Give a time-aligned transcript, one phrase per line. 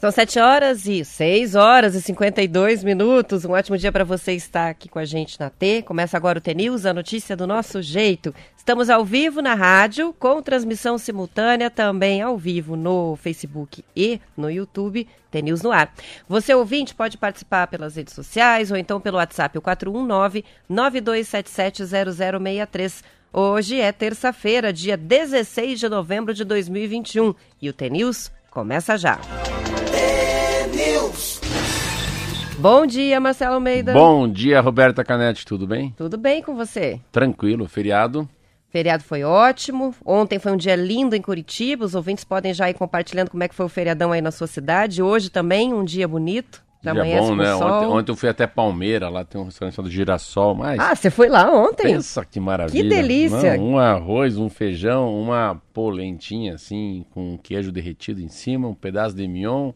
[0.00, 3.44] São 7 horas e 6 horas e 52 minutos.
[3.44, 5.82] Um ótimo dia para você estar aqui com a gente na T.
[5.82, 8.32] Começa agora o T-News, a notícia do nosso jeito.
[8.56, 14.48] Estamos ao vivo na rádio, com transmissão simultânea também ao vivo no Facebook e no
[14.48, 15.08] YouTube.
[15.32, 15.92] T-News no ar.
[16.28, 19.62] Você, ouvinte, pode participar pelas redes sociais ou então pelo WhatsApp, o
[20.70, 23.02] 419-9277-0063.
[23.32, 27.34] Hoje é terça-feira, dia 16 de novembro de 2021.
[27.60, 29.18] E o T-News começa já.
[32.58, 33.92] Bom dia, Marcelo Almeida.
[33.92, 35.94] Bom dia, Roberta Canete, tudo bem?
[35.96, 37.00] Tudo bem com você?
[37.12, 38.26] Tranquilo, feriado.
[38.70, 39.94] Feriado foi ótimo.
[40.04, 41.84] Ontem foi um dia lindo em Curitiba.
[41.84, 44.46] Os ouvintes podem já ir compartilhando como é que foi o feriadão aí na sua
[44.46, 45.02] cidade.
[45.02, 46.62] Hoje também um dia bonito.
[46.82, 47.54] Já dia bom, né?
[47.54, 50.54] Ontem, ontem, eu fui até Palmeira, lá tem um restaurante chamado Girassol.
[50.54, 51.94] Mas ah, você foi lá ontem?
[51.94, 52.82] Pensa que maravilha.
[52.82, 53.60] Que delícia.
[53.60, 59.26] Um arroz, um feijão, uma polentinha assim, com queijo derretido em cima, um pedaço de
[59.26, 59.72] mignon.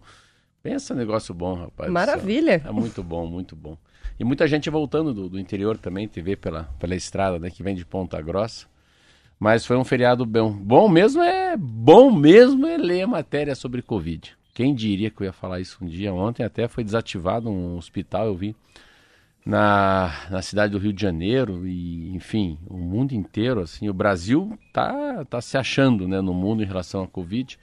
[0.62, 1.90] Pensa negócio bom, rapaz.
[1.90, 2.62] Maravilha.
[2.64, 3.76] É muito bom, muito bom.
[4.18, 7.50] E muita gente voltando do, do interior também, te vê pela, pela estrada, né?
[7.50, 8.66] Que vem de Ponta Grossa.
[9.40, 10.52] Mas foi um feriado bom.
[10.52, 14.36] Bom mesmo é bom mesmo é ler a matéria sobre Covid.
[14.54, 16.12] Quem diria que eu ia falar isso um dia?
[16.12, 18.56] Ontem até foi desativado um hospital, eu vi,
[19.44, 21.66] na, na cidade do Rio de Janeiro.
[21.66, 26.62] E, enfim, o mundo inteiro, assim, o Brasil tá, tá se achando né, no mundo
[26.62, 27.58] em relação à Covid.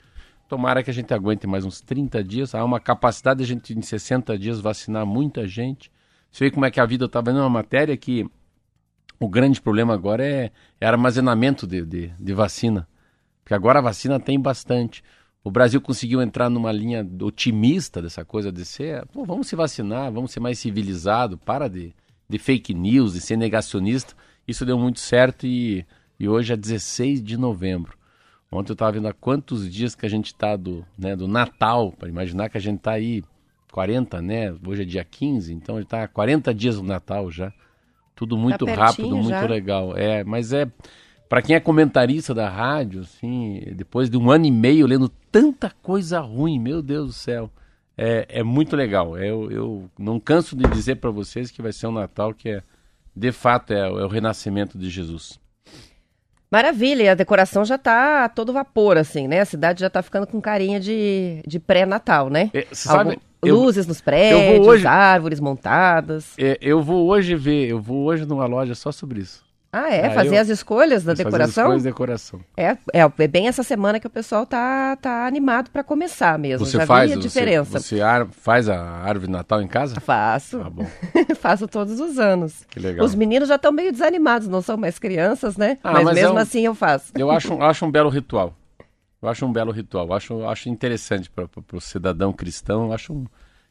[0.48, 2.54] Tomara que a gente aguente mais uns 30 dias.
[2.54, 5.92] Há uma capacidade de a gente, em 60 dias, vacinar muita gente.
[6.30, 8.28] Você vê como é que a vida está vendo uma matéria que
[9.20, 12.88] o grande problema agora é, é armazenamento de, de, de, vacina.
[13.44, 15.04] Porque agora a vacina tem bastante.
[15.42, 20.12] O Brasil conseguiu entrar numa linha otimista dessa coisa de ser, pô, vamos se vacinar,
[20.12, 21.94] vamos ser mais civilizado, para de,
[22.28, 24.14] de fake news, de ser negacionista.
[24.46, 25.86] Isso deu muito certo e,
[26.18, 27.96] e hoje é 16 de novembro.
[28.52, 31.92] Ontem eu estava vendo há quantos dias que a gente está do, né, do Natal,
[31.92, 33.22] para imaginar que a gente está aí
[33.70, 34.54] 40, né?
[34.66, 37.52] Hoje é dia 15, então ele está 40 dias do Natal já.
[38.14, 39.46] Tudo tá muito tá rápido, muito já.
[39.46, 39.96] legal.
[39.96, 40.70] É, mas é
[41.30, 45.70] para quem é comentarista da rádio, assim, depois de um ano e meio lendo tanta
[45.80, 47.48] coisa ruim, meu Deus do céu.
[47.96, 49.16] É, é muito legal.
[49.16, 52.62] Eu, eu não canso de dizer para vocês que vai ser um Natal que é,
[53.14, 55.38] de fato, é, é o renascimento de Jesus.
[56.50, 59.38] Maravilha, e a decoração já tá a todo vapor, assim, né?
[59.38, 62.50] A cidade já tá ficando com carinha de, de pré-natal, né?
[62.52, 66.34] É, sabe, Algum, eu, luzes nos prédios, hoje, árvores montadas.
[66.36, 69.48] É, eu vou hoje ver, eu vou hoje numa loja só sobre isso.
[69.72, 70.06] Ah, é?
[70.06, 71.38] Ah, fazer eu, as escolhas da decoração?
[71.38, 72.40] Fazer as escolhas de decoração.
[72.56, 76.66] É, é, é bem essa semana que o pessoal tá, tá animado para começar mesmo.
[76.66, 77.78] Você Já faz a diferença.
[77.78, 80.00] Você, você ar, faz a árvore de Natal em casa?
[80.00, 80.60] Faço.
[80.60, 80.84] Ah, bom.
[81.38, 82.64] Faço todos os anos.
[82.68, 83.06] Que legal.
[83.06, 85.78] Os meninos já estão meio desanimados, não são mais crianças, né?
[85.84, 87.12] Ah, mas, mas, mesmo é um, assim eu faço.
[87.16, 88.52] Eu acho, acho um belo ritual.
[89.22, 90.08] Eu acho um belo ritual.
[90.08, 92.86] Eu acho, acho interessante para o cidadão cristão.
[92.86, 93.24] Eu acho, um,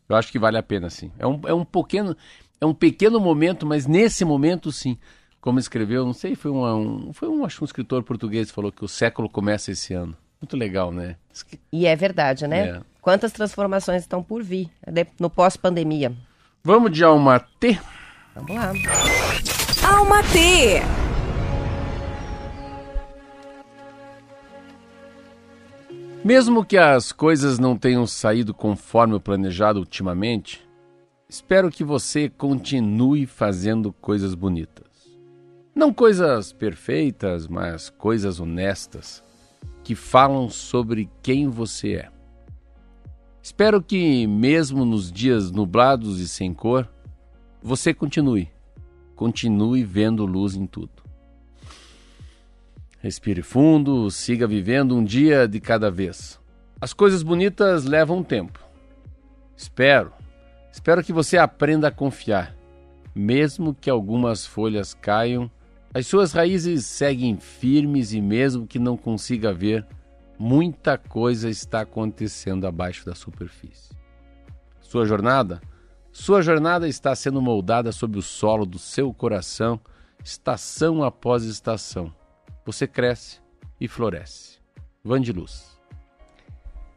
[0.07, 1.11] eu acho que vale a pena, sim.
[1.19, 2.15] É um, é um pequeno...
[2.61, 4.97] É um pequeno momento, mas nesse momento, sim
[5.41, 8.83] como escreveu, não sei, foi um, foi um, acho um escritor português que falou que
[8.83, 10.15] o século começa esse ano.
[10.41, 11.15] Muito legal, né?
[11.71, 12.69] E é verdade, né?
[12.69, 12.81] É.
[13.01, 14.69] Quantas transformações estão por vir
[15.19, 16.13] no pós-pandemia?
[16.63, 17.79] Vamos de Alma T?
[18.35, 18.71] Vamos lá.
[19.83, 20.81] Alma T.
[26.23, 30.61] Mesmo que as coisas não tenham saído conforme o planejado ultimamente,
[31.29, 34.88] espero que você continue fazendo coisas bonitas.
[35.79, 39.23] Não coisas perfeitas, mas coisas honestas
[39.81, 42.09] que falam sobre quem você é.
[43.41, 46.85] Espero que, mesmo nos dias nublados e sem cor,
[47.63, 48.49] você continue,
[49.15, 51.01] continue vendo luz em tudo.
[52.99, 56.37] Respire fundo, siga vivendo um dia de cada vez.
[56.81, 58.59] As coisas bonitas levam tempo.
[59.55, 60.11] Espero,
[60.73, 62.53] espero que você aprenda a confiar,
[63.15, 65.49] mesmo que algumas folhas caiam
[65.93, 69.85] as suas raízes seguem firmes e, mesmo que não consiga ver,
[70.37, 73.89] muita coisa está acontecendo abaixo da superfície.
[74.81, 75.61] Sua jornada?
[76.11, 79.79] Sua jornada está sendo moldada sob o solo do seu coração,
[80.23, 82.13] estação após estação.
[82.65, 83.39] Você cresce
[83.79, 84.59] e floresce.
[85.03, 85.79] Van de Luz.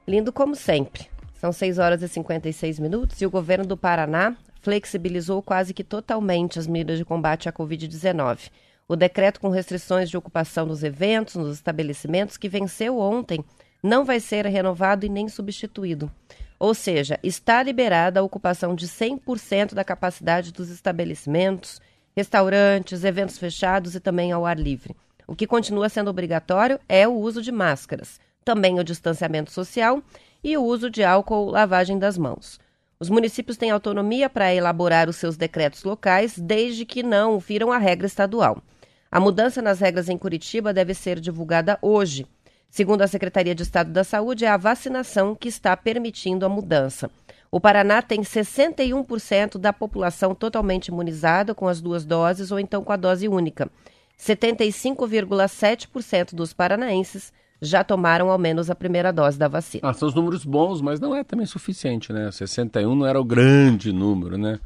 [0.07, 1.09] Lindo como sempre.
[1.35, 6.59] São 6 horas e 56 minutos e o governo do Paraná flexibilizou quase que totalmente
[6.59, 8.51] as medidas de combate à Covid-19.
[8.89, 13.45] O decreto com restrições de ocupação nos eventos, nos estabelecimentos, que venceu ontem,
[13.83, 16.11] não vai ser renovado e nem substituído.
[16.59, 21.81] Ou seja, está liberada a ocupação de 100% da capacidade dos estabelecimentos,
[22.15, 24.95] restaurantes, eventos fechados e também ao ar livre.
[25.27, 30.03] O que continua sendo obrigatório é o uso de máscaras, também o distanciamento social
[30.45, 32.61] e o uso de álcool lavagem das mãos.
[33.03, 37.79] Os municípios têm autonomia para elaborar os seus decretos locais, desde que não firam a
[37.79, 38.63] regra estadual.
[39.11, 42.25] A mudança nas regras em Curitiba deve ser divulgada hoje.
[42.71, 47.11] Segundo a Secretaria de Estado da Saúde, é a vacinação que está permitindo a mudança.
[47.51, 52.93] O Paraná tem 61% da população totalmente imunizada com as duas doses ou então com
[52.93, 53.69] a dose única.
[54.17, 57.33] 75,7% dos paranaenses
[57.65, 59.89] já tomaram ao menos a primeira dose da vacina.
[59.89, 62.29] Ah, são os números bons, mas não é também suficiente, né?
[62.33, 64.59] 61 não era o grande número, né?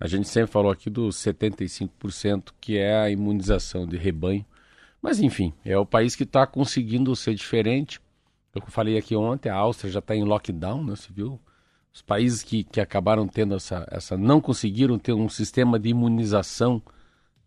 [0.00, 4.44] A gente sempre falou aqui dos 75%, que é a imunização de rebanho.
[5.00, 8.00] Mas, enfim, é o país que está conseguindo ser diferente.
[8.52, 10.96] Eu falei aqui ontem, a Áustria já está em lockdown, né?
[10.96, 11.38] Você viu?
[11.94, 14.16] Os países que, que acabaram tendo essa, essa.
[14.16, 16.82] não conseguiram ter um sistema de imunização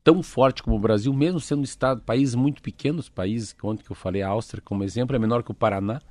[0.04, 3.92] tão forte como o Brasil, mesmo sendo um estado, países muito pequenos, países, ontem que
[3.92, 6.02] eu falei, a Áustria como exemplo, é menor que o Paraná,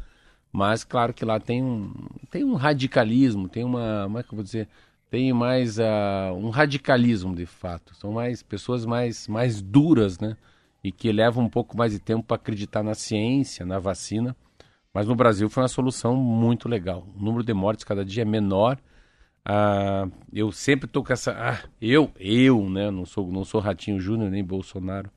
[0.53, 1.93] mas claro que lá tem um,
[2.31, 4.03] tem um radicalismo, tem uma.
[4.05, 4.69] Como é que eu vou dizer?
[5.13, 7.95] tem mais uh, um radicalismo de fato.
[7.97, 10.39] São mais pessoas mais, mais duras, né?
[10.83, 14.35] E que levam um pouco mais de tempo para acreditar na ciência, na vacina.
[14.93, 17.07] Mas no Brasil foi uma solução muito legal.
[17.15, 18.79] O número de mortes cada dia é menor.
[19.45, 21.33] Uh, eu sempre tô com essa.
[21.33, 22.91] Ah, eu, eu, né?
[22.91, 25.11] Não sou, não sou Ratinho Júnior nem Bolsonaro.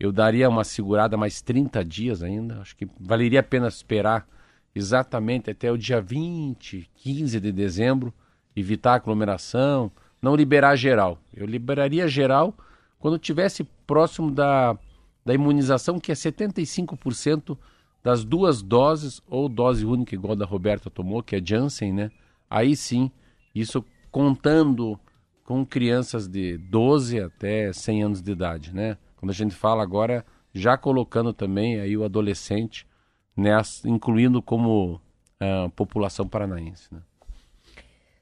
[0.00, 2.60] Eu daria uma segurada mais 30 dias ainda.
[2.60, 4.26] Acho que valeria a pena esperar
[4.74, 8.14] exatamente até o dia 20, 15 de dezembro
[8.54, 11.18] evitar aglomeração, não liberar geral.
[11.32, 12.54] Eu liberaria geral
[12.98, 14.76] quando tivesse próximo da,
[15.24, 17.56] da imunização, que é 75%
[18.02, 22.10] das duas doses, ou dose única, igual a da Roberta tomou, que é Janssen, né?
[22.48, 23.10] Aí sim,
[23.60, 24.98] isso contando
[25.44, 28.98] com crianças de 12 até 100 anos de idade, né?
[29.16, 32.86] Quando a gente fala agora, já colocando também aí o adolescente,
[33.36, 37.00] nessa, incluindo como uh, população paranaense, né?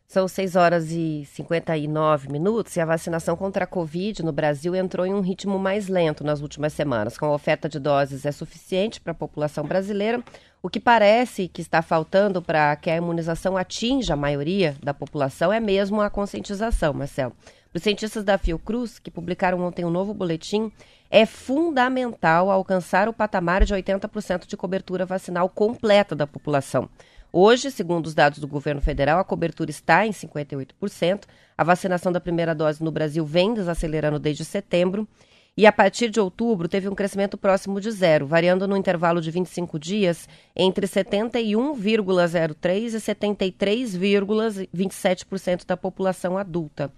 [0.09, 5.05] São 6 horas e 59 minutos e a vacinação contra a Covid no Brasil entrou
[5.05, 7.19] em um ritmo mais lento nas últimas semanas.
[7.19, 10.23] Com a oferta de doses é suficiente para a população brasileira,
[10.63, 15.53] o que parece que está faltando para que a imunização atinja a maioria da população
[15.53, 17.33] é mesmo a conscientização, Marcelo.
[17.73, 20.71] Para os cientistas da Fiocruz, que publicaram ontem um novo boletim,
[21.11, 26.89] é fundamental alcançar o patamar de 80% de cobertura vacinal completa da população.
[27.33, 31.25] Hoje, segundo os dados do governo federal, a cobertura está em 58%.
[31.57, 35.07] A vacinação da primeira dose no Brasil vem desacelerando desde setembro.
[35.59, 39.31] E a partir de outubro teve um crescimento próximo de zero, variando no intervalo de
[39.31, 46.93] 25 dias entre 71,03% e 73,27% da população adulta.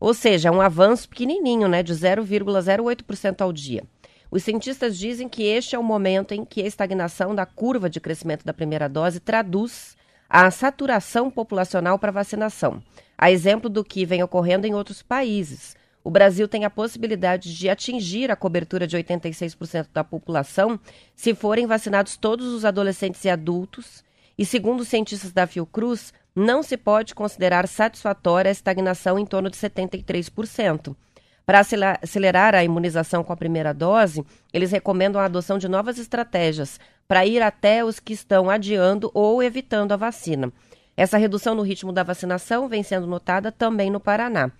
[0.00, 3.84] Ou seja, é um avanço pequenininho, né, de 0,08% ao dia.
[4.32, 8.00] Os cientistas dizem que este é o momento em que a estagnação da curva de
[8.00, 9.94] crescimento da primeira dose traduz
[10.26, 12.82] a saturação populacional para vacinação,
[13.18, 15.76] a exemplo do que vem ocorrendo em outros países.
[16.02, 20.80] O Brasil tem a possibilidade de atingir a cobertura de 86% da população
[21.14, 24.02] se forem vacinados todos os adolescentes e adultos,
[24.38, 29.50] e segundo os cientistas da Fiocruz, não se pode considerar satisfatória a estagnação em torno
[29.50, 30.96] de 73%.
[31.44, 31.60] Para
[32.00, 37.26] acelerar a imunização com a primeira dose, eles recomendam a adoção de novas estratégias para
[37.26, 40.52] ir até os que estão adiando ou evitando a vacina.
[40.96, 44.50] Essa redução no ritmo da vacinação vem sendo notada também no Paraná.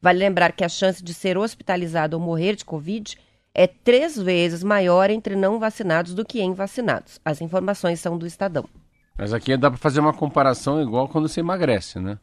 [0.00, 3.16] Vale lembrar que a chance de ser hospitalizado ou morrer de Covid
[3.54, 7.20] é três vezes maior entre não vacinados do que em vacinados.
[7.24, 8.68] As informações são do Estadão.
[9.16, 12.18] Mas aqui dá para fazer uma comparação igual quando você emagrece, né?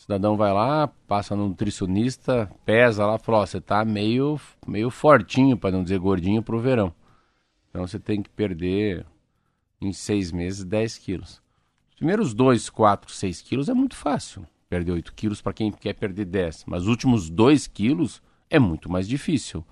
[0.00, 4.88] O cidadão vai lá, passa no nutricionista, pesa lá, fala, ó, você tá meio, meio
[4.88, 6.90] fortinho, para não dizer gordinho, pro verão.
[7.68, 9.04] Então você tem que perder
[9.78, 11.42] em seis meses 10 quilos.
[11.90, 14.46] Os primeiros 2, 4, 6 quilos é muito fácil.
[14.70, 16.64] Perder 8 quilos para quem quer perder 10.
[16.66, 19.62] Mas os últimos 2 quilos é muito mais difícil.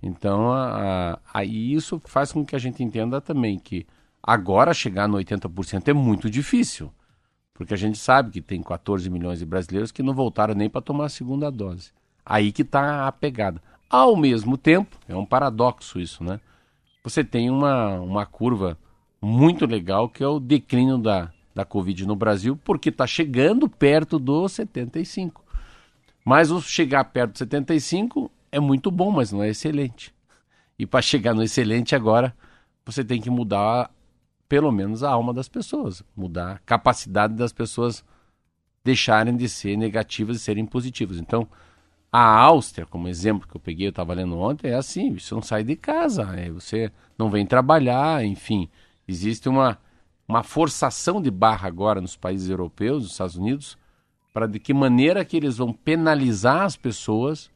[0.00, 0.52] Então,
[1.34, 3.84] aí isso faz com que a gente entenda também que
[4.22, 6.92] agora chegar no 80% é muito difícil.
[7.54, 10.82] Porque a gente sabe que tem 14 milhões de brasileiros que não voltaram nem para
[10.82, 11.92] tomar a segunda dose.
[12.26, 13.62] Aí que está a pegada.
[13.88, 16.40] Ao mesmo tempo, é um paradoxo isso, né?
[17.04, 18.76] Você tem uma, uma curva
[19.22, 24.18] muito legal que é o declínio da, da Covid no Brasil, porque está chegando perto
[24.18, 25.44] do 75.
[26.24, 30.12] Mas o chegar perto do 75 é muito bom, mas não é excelente.
[30.78, 32.34] E para chegar no excelente agora,
[32.84, 33.90] você tem que mudar
[34.48, 38.04] pelo menos a alma das pessoas, mudar a capacidade das pessoas
[38.84, 41.18] deixarem de ser negativas e serem positivas.
[41.18, 41.48] Então,
[42.16, 45.42] A Áustria, como exemplo que eu peguei, eu estava lendo ontem, é assim, você não
[45.42, 48.68] sai de casa, é, você não vem trabalhar, enfim.
[49.08, 49.76] Existe uma,
[50.28, 53.76] uma forçação de barra agora nos países europeus, nos Estados Unidos,
[54.32, 57.50] para de que maneira que eles vão penalizar as pessoas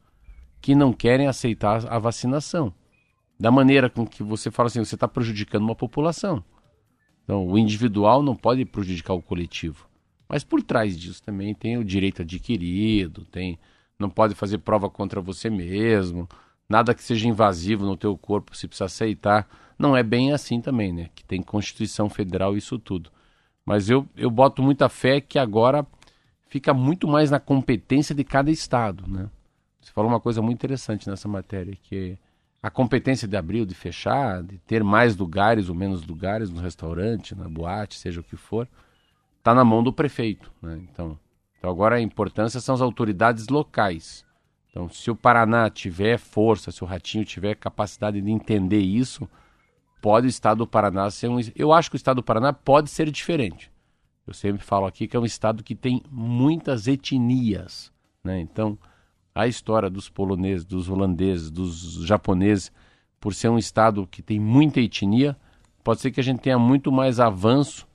[0.59, 2.73] que não querem aceitar a vacinação.
[3.39, 6.43] Da maneira com que você fala assim, você está prejudicando uma população.
[7.29, 9.87] Então, o individual não pode prejudicar o coletivo.
[10.27, 13.59] Mas por trás disso também tem o direito adquirido, tem
[13.99, 16.27] não pode fazer prova contra você mesmo,
[16.67, 19.47] nada que seja invasivo no teu corpo, se precisa aceitar.
[19.77, 21.11] Não é bem assim também, né?
[21.13, 23.11] Que tem Constituição Federal isso tudo.
[23.63, 25.85] Mas eu, eu boto muita fé que agora
[26.47, 29.29] fica muito mais na competência de cada estado, né?
[29.79, 32.17] Você falou uma coisa muito interessante nessa matéria, que
[32.61, 36.61] a competência de abrir ou de fechar, de ter mais lugares ou menos lugares no
[36.61, 38.67] restaurante, na boate, seja o que for,
[39.37, 40.79] está na mão do prefeito, né?
[40.83, 41.17] Então,
[41.57, 44.25] então agora a importância são as autoridades locais.
[44.69, 49.27] Então, se o Paraná tiver força, se o Ratinho tiver capacidade de entender isso,
[50.01, 51.39] pode o estado do Paraná ser um.
[51.55, 53.71] Eu acho que o estado do Paraná pode ser diferente.
[54.27, 57.91] Eu sempre falo aqui que é um estado que tem muitas etnias.
[58.23, 58.39] Né?
[58.39, 58.77] Então,
[59.39, 62.71] a história dos poloneses, dos holandeses, dos japoneses,
[63.19, 65.35] por ser um estado que tem muita etnia,
[65.83, 67.87] pode ser que a gente tenha muito mais avanço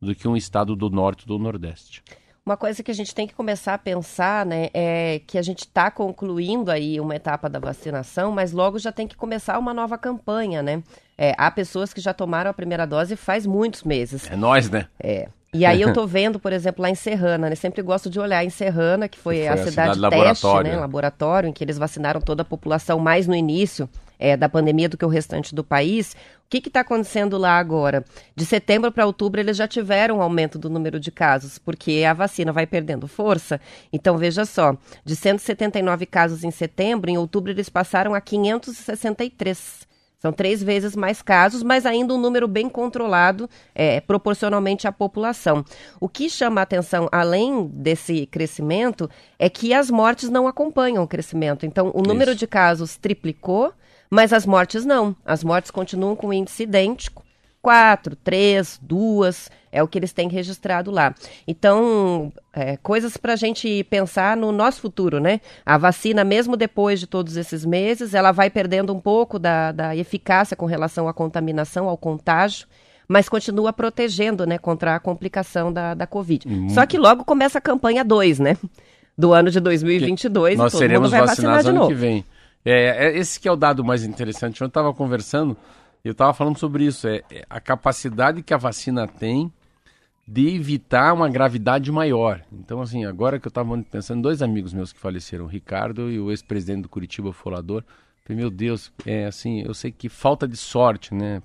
[0.00, 2.02] do que um estado do norte ou do nordeste.
[2.44, 5.60] Uma coisa que a gente tem que começar a pensar, né, é que a gente
[5.60, 9.96] está concluindo aí uma etapa da vacinação, mas logo já tem que começar uma nova
[9.96, 10.82] campanha, né?
[11.22, 14.28] É, há pessoas que já tomaram a primeira dose faz muitos meses.
[14.28, 14.88] É nós, né?
[14.98, 15.28] É.
[15.54, 17.54] E aí eu tô vendo, por exemplo, lá em Serrana, né?
[17.54, 20.00] Sempre gosto de olhar em Serrana, que foi, que foi a, a, cidade, cidade teste,
[20.00, 20.72] laboratório.
[20.72, 20.76] né?
[20.76, 23.88] Laboratório, em que eles vacinaram toda a população mais no início
[24.18, 26.16] é, da pandemia do que o restante do país.
[26.44, 28.04] O que está acontecendo lá agora?
[28.34, 32.12] De setembro para outubro, eles já tiveram um aumento do número de casos, porque a
[32.12, 33.60] vacina vai perdendo força.
[33.92, 39.91] Então, veja só: de 179 casos em setembro, em outubro eles passaram a 563.
[40.22, 45.64] São três vezes mais casos, mas ainda um número bem controlado é, proporcionalmente à população.
[45.98, 51.08] O que chama a atenção, além desse crescimento, é que as mortes não acompanham o
[51.08, 51.66] crescimento.
[51.66, 52.38] Então, o número Isso.
[52.38, 53.72] de casos triplicou
[54.08, 55.16] mas as mortes não.
[55.24, 57.21] As mortes continuam com índice idêntico.
[57.62, 61.14] Quatro, três, duas, é o que eles têm registrado lá.
[61.46, 65.40] Então, é, coisas para a gente pensar no nosso futuro, né?
[65.64, 69.96] A vacina, mesmo depois de todos esses meses, ela vai perdendo um pouco da, da
[69.96, 72.66] eficácia com relação à contaminação, ao contágio
[73.08, 76.46] mas continua protegendo, né, contra a complicação da, da Covid.
[76.70, 78.56] Só que logo começa a campanha 2, né,
[79.16, 81.10] do ano de 2022 Nós e seremos
[81.62, 81.88] de novo.
[81.88, 82.24] que vem.
[82.64, 84.60] É, é, esse que é o dado mais interessante.
[84.60, 85.56] Eu estava conversando,
[86.08, 87.06] eu estava falando sobre isso.
[87.06, 89.52] É, é, a capacidade que a vacina tem
[90.26, 92.42] de evitar uma gravidade maior.
[92.52, 96.18] Então, assim, agora que eu estava pensando, dois amigos meus que faleceram, o Ricardo e
[96.18, 97.84] o ex-presidente do Curitiba Folador,
[98.28, 101.42] meu Deus, é assim, eu sei que falta de sorte, né?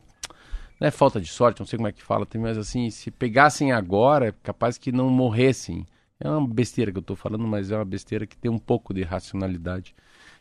[0.80, 3.72] Não é falta de sorte, não sei como é que fala, mas assim, se pegassem
[3.72, 5.86] agora, é capaz que não morressem.
[6.20, 8.94] É uma besteira que eu estou falando, mas é uma besteira que tem um pouco
[8.94, 9.96] de racionalidade.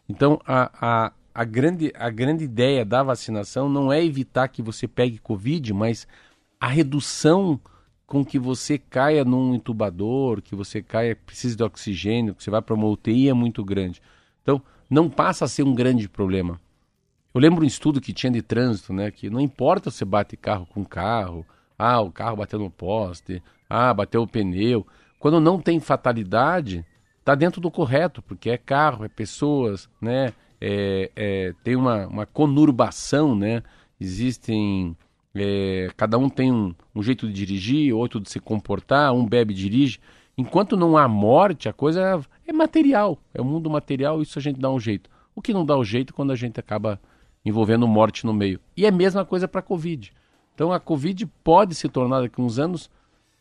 [0.08, 4.88] Então, a, a, a, grande, a grande ideia da vacinação não é evitar que você
[4.88, 6.08] pegue Covid, mas
[6.58, 7.60] a redução
[8.06, 12.62] com que você caia num intubador, que você caia, precise de oxigênio, que você vai
[12.62, 14.00] para uma UTI é muito grande.
[14.42, 16.58] Então, não passa a ser um grande problema.
[17.34, 19.10] Eu lembro um estudo que tinha de trânsito, né?
[19.10, 21.44] Que não importa se você bate carro com carro,
[21.78, 24.86] ah, o carro bateu no poste, ah, bateu o pneu.
[25.18, 26.82] Quando não tem fatalidade,
[27.18, 30.32] está dentro do correto, porque é carro, é pessoas, né?
[30.68, 33.62] É, é, tem uma, uma conurbação, né?
[34.00, 34.96] Existem.
[35.32, 39.54] É, cada um tem um, um, jeito de dirigir, outro de se comportar, um bebe
[39.54, 40.00] e dirige.
[40.36, 44.58] Enquanto não há morte, a coisa é, material, é o mundo material, isso a gente
[44.58, 45.08] dá um jeito.
[45.36, 47.00] O que não dá o um jeito quando a gente acaba
[47.44, 48.58] envolvendo morte no meio.
[48.76, 50.12] E é a mesma coisa para a Covid.
[50.52, 52.90] Então a Covid pode se tornar daqui a uns anos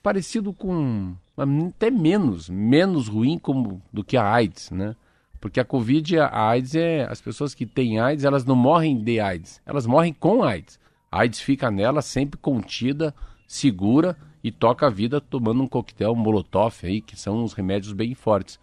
[0.03, 4.95] parecido com até menos, menos ruim como do que a AIDS, né?
[5.39, 9.19] Porque a Covid, a AIDS é as pessoas que têm AIDS, elas não morrem de
[9.19, 10.79] AIDS, elas morrem com AIDS.
[11.11, 13.13] A AIDS fica nela sempre contida,
[13.47, 18.13] segura e toca a vida tomando um coquetel Molotov aí, que são uns remédios bem
[18.13, 18.59] fortes.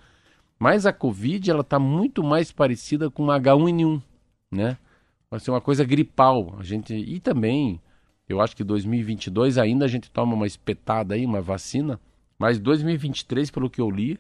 [0.58, 4.00] Mas a Covid, ela tá muito mais parecida com H1N1,
[4.50, 4.76] né?
[5.30, 6.54] Vai ser uma coisa gripal.
[6.58, 7.80] A gente e também
[8.28, 12.00] eu acho que 2022 ainda a gente toma uma espetada aí, uma vacina,
[12.38, 14.18] mas 2023, pelo que eu li,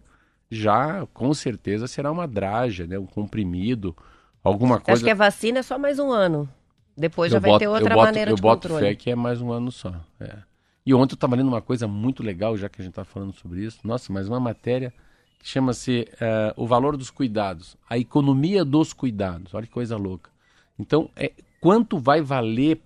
[0.52, 3.96] já com certeza será uma draga, né, um comprimido,
[4.44, 4.98] alguma coisa.
[4.98, 6.46] Acho que a vacina é só mais um ano.
[6.94, 8.86] Depois eu já vai ter outra boto, maneira eu de boto controle.
[8.86, 9.94] fé que é mais um ano só.
[10.20, 10.38] É.
[10.84, 13.32] E ontem eu estava lendo uma coisa muito legal, já que a gente está falando
[13.32, 13.78] sobre isso.
[13.82, 14.92] Nossa, mas uma matéria
[15.38, 19.54] que chama-se uh, O Valor dos Cuidados, a economia dos cuidados.
[19.54, 20.30] Olha que coisa louca.
[20.78, 22.78] Então, é quanto vai valer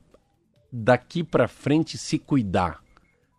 [0.70, 2.80] daqui para frente se cuidar?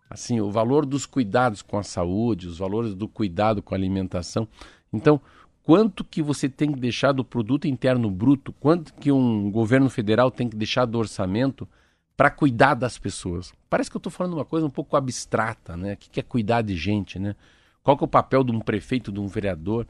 [0.09, 4.47] Assim, o valor dos cuidados com a saúde, os valores do cuidado com a alimentação.
[4.91, 5.19] Então,
[5.63, 10.31] quanto que você tem que deixar do produto interno bruto, quanto que um governo federal
[10.31, 11.67] tem que deixar do orçamento
[12.17, 13.53] para cuidar das pessoas.
[13.69, 15.93] Parece que eu estou falando uma coisa um pouco abstrata, né?
[15.93, 17.35] O que é cuidar de gente, né?
[17.83, 19.87] Qual que é o papel de um prefeito, de um vereador?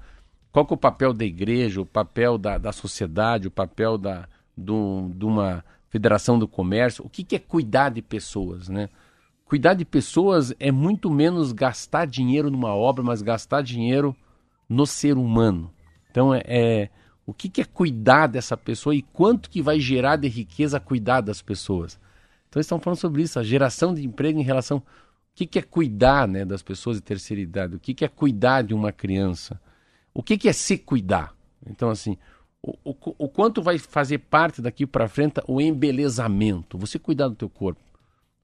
[0.52, 4.28] Qual que é o papel da igreja, o papel da, da sociedade, o papel da,
[4.56, 7.06] do, de uma federação do comércio?
[7.06, 8.90] O que, que é cuidar de pessoas, né?
[9.48, 14.14] Cuidar de pessoas é muito menos gastar dinheiro numa obra, mas gastar dinheiro
[14.68, 15.72] no ser humano.
[16.12, 16.90] Então é, é
[17.26, 21.22] o que, que, é cuidar dessa pessoa e quanto que vai gerar de riqueza cuidar
[21.22, 21.98] das pessoas.
[22.50, 24.84] Então estão falando sobre isso, a geração de emprego em relação o
[25.34, 28.64] que, que é cuidar né, das pessoas de terceira idade, o que, que é cuidar
[28.64, 29.62] de uma criança,
[30.14, 31.34] o que, que é se cuidar.
[31.66, 32.18] Então assim,
[32.62, 37.36] o, o, o quanto vai fazer parte daqui para frente o embelezamento, você cuidar do
[37.36, 37.87] teu corpo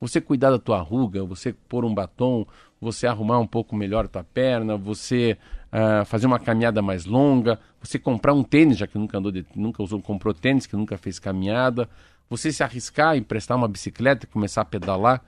[0.04, 2.46] você cuidar da tua ruga, você pôr um batom,
[2.82, 5.38] você arrumar um pouco melhor a tua perna, você
[5.72, 9.46] uh, fazer uma caminhada mais longa, você comprar um tênis, já que nunca andou, de,
[9.56, 11.88] nunca usou, comprou tênis, que nunca fez caminhada,
[12.30, 15.24] você se arriscar, emprestar uma bicicleta e começar a pedalar.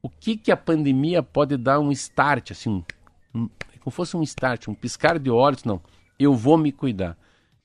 [0.00, 2.82] O que que a pandemia pode dar um start, assim, um,
[3.34, 3.50] um,
[3.80, 5.82] como fosse um start, um piscar de olhos, não,
[6.18, 7.14] eu vou me cuidar.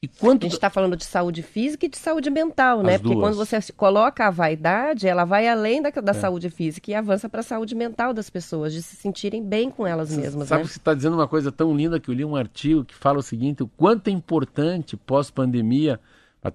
[0.02, 0.44] E quanto...
[0.44, 2.96] A gente está falando de saúde física e de saúde mental, né?
[2.96, 3.36] As Porque duas.
[3.36, 6.14] quando você coloca a vaidade, ela vai além da, da é.
[6.14, 9.86] saúde física e avança para a saúde mental das pessoas, de se sentirem bem com
[9.86, 10.48] elas mesmas.
[10.48, 10.68] Sabe né?
[10.68, 13.20] que você está dizendo uma coisa tão linda que eu li um artigo que fala
[13.20, 16.00] o seguinte: o quanto é importante pós-pandemia,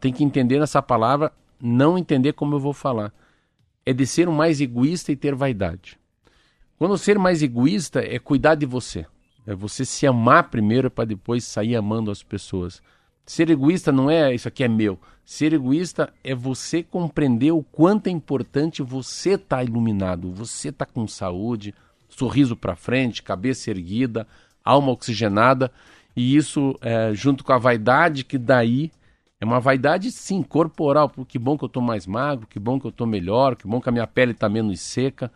[0.01, 3.13] tem que entender essa palavra, não entender como eu vou falar.
[3.85, 5.99] É de ser o mais egoísta e ter vaidade.
[6.79, 9.05] Quando ser mais egoísta é cuidar de você.
[9.47, 12.81] É você se amar primeiro para depois sair amando as pessoas.
[13.27, 14.99] Ser egoísta não é isso aqui é meu.
[15.25, 20.85] Ser egoísta é você compreender o quanto é importante você estar tá iluminado, você estar
[20.85, 21.75] tá com saúde,
[22.09, 24.27] sorriso para frente, cabeça erguida,
[24.63, 25.73] alma oxigenada,
[26.15, 28.93] e isso é, junto com a vaidade que daí
[29.41, 32.87] é uma vaidade sim corporal, que bom que eu estou mais magro, que bom que
[32.87, 35.31] eu estou melhor, que bom que a minha pele está menos seca.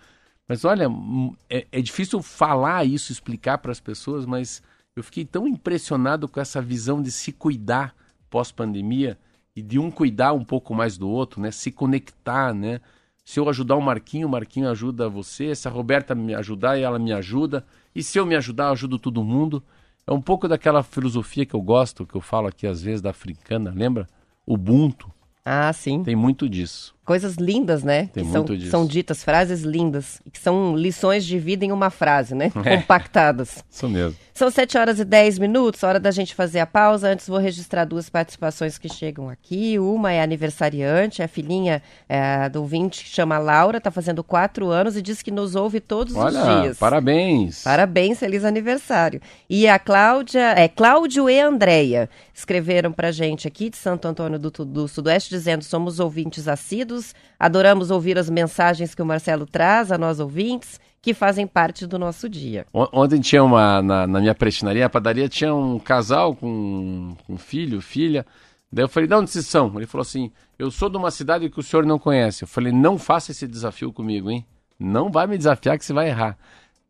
[0.46, 4.62] Mas olha, hum, é, é difícil falar isso, explicar para as pessoas, mas
[4.98, 7.94] eu fiquei tão impressionado com essa visão de se cuidar
[8.28, 9.18] pós-pandemia
[9.54, 11.50] e de um cuidar um pouco mais do outro, né?
[11.50, 12.80] Se conectar, né?
[13.24, 15.54] Se eu ajudar o Marquinho, o Marquinho ajuda você.
[15.54, 17.64] Se a Roberta me ajudar, ela me ajuda.
[17.94, 19.62] E se eu me ajudar, eu ajudo todo mundo.
[20.06, 23.10] É um pouco daquela filosofia que eu gosto, que eu falo aqui às vezes da
[23.10, 24.08] africana, lembra?
[24.46, 25.12] Ubuntu.
[25.44, 26.02] Ah, sim.
[26.02, 26.94] Tem muito disso.
[27.08, 28.10] Coisas lindas, né?
[28.12, 32.34] Tem que são, são ditas, frases lindas, que são lições de vida em uma frase,
[32.34, 32.52] né?
[32.62, 32.76] É.
[32.76, 33.64] Compactadas.
[33.70, 34.14] Isso mesmo.
[34.38, 37.08] São 7 horas e 10 minutos, hora da gente fazer a pausa.
[37.08, 39.80] Antes vou registrar duas participações que chegam aqui.
[39.80, 44.68] Uma é aniversariante, é a filhinha é, do ouvinte que chama Laura, está fazendo 4
[44.68, 46.78] anos e diz que nos ouve todos Olha, os dias.
[46.78, 47.64] Parabéns.
[47.64, 49.20] Parabéns, feliz aniversário.
[49.50, 54.50] E a Cláudia, é Cláudio e Andréia, escreveram pra gente aqui de Santo Antônio do,
[54.50, 56.97] do Sudoeste, dizendo: somos ouvintes assíduos,
[57.38, 61.98] adoramos ouvir as mensagens que o Marcelo traz a nós ouvintes que fazem parte do
[61.98, 62.66] nosso dia.
[62.72, 67.80] Ontem tinha uma, na, na minha prestinaria, a padaria, tinha um casal com um filho,
[67.80, 68.26] filha.
[68.70, 69.72] Daí eu falei, de onde vocês são?
[69.76, 72.44] Ele falou assim, eu sou de uma cidade que o senhor não conhece.
[72.44, 74.44] Eu falei, não faça esse desafio comigo, hein?
[74.78, 76.36] Não vai me desafiar que você vai errar.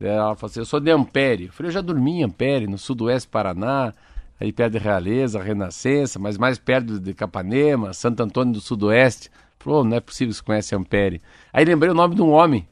[0.00, 1.46] Daí ela falou assim, eu sou de Ampere.
[1.46, 3.92] Eu falei, eu já dormi em Ampere, no sudoeste Paraná,
[4.40, 9.30] aí perto de Realeza, Renascença, mas mais perto de Capanema, Santo Antônio do Sudoeste.
[9.58, 11.20] Falou, não é possível que você conhece Ampere.
[11.52, 12.66] Aí lembrei o nome de um homem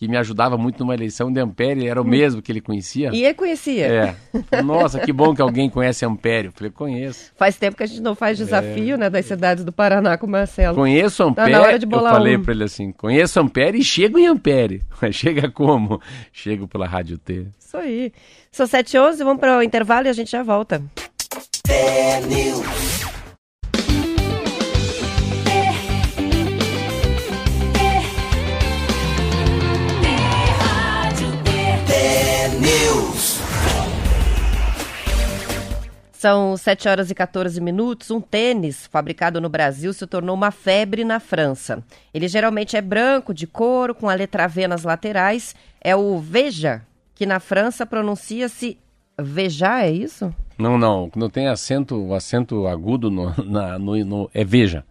[0.00, 2.08] que me ajudava muito numa eleição de Ampere, era o hum.
[2.08, 3.10] mesmo que ele conhecia.
[3.12, 3.86] E ele conhecia.
[3.86, 4.62] É.
[4.62, 6.46] Nossa, que bom que alguém conhece Ampere.
[6.46, 7.30] Eu falei, conheço.
[7.36, 8.96] Faz tempo que a gente não faz desafio, é.
[8.96, 10.74] né, das cidades do Paraná com o Marcelo.
[10.74, 11.52] Conheço Ampere.
[11.52, 12.42] Tá na hora de bolar eu falei um.
[12.42, 14.80] para ele assim, conheço Ampere e chego em Ampere.
[15.02, 16.00] Mas chega como?
[16.32, 17.48] Chego pela Rádio T.
[17.58, 18.10] Isso aí.
[18.50, 20.82] São 7 h vamos para o intervalo e a gente já volta.
[36.20, 38.10] São 7 horas e 14 minutos.
[38.10, 41.82] Um tênis fabricado no Brasil se tornou uma febre na França.
[42.12, 45.56] Ele geralmente é branco, de couro, com a letra V nas laterais.
[45.80, 46.82] É o Veja,
[47.14, 48.76] que na França pronuncia-se
[49.18, 50.30] Veja, é isso?
[50.58, 51.10] Não, não.
[51.16, 54.84] Não tem acento, acento agudo no, na, no, no é Veja.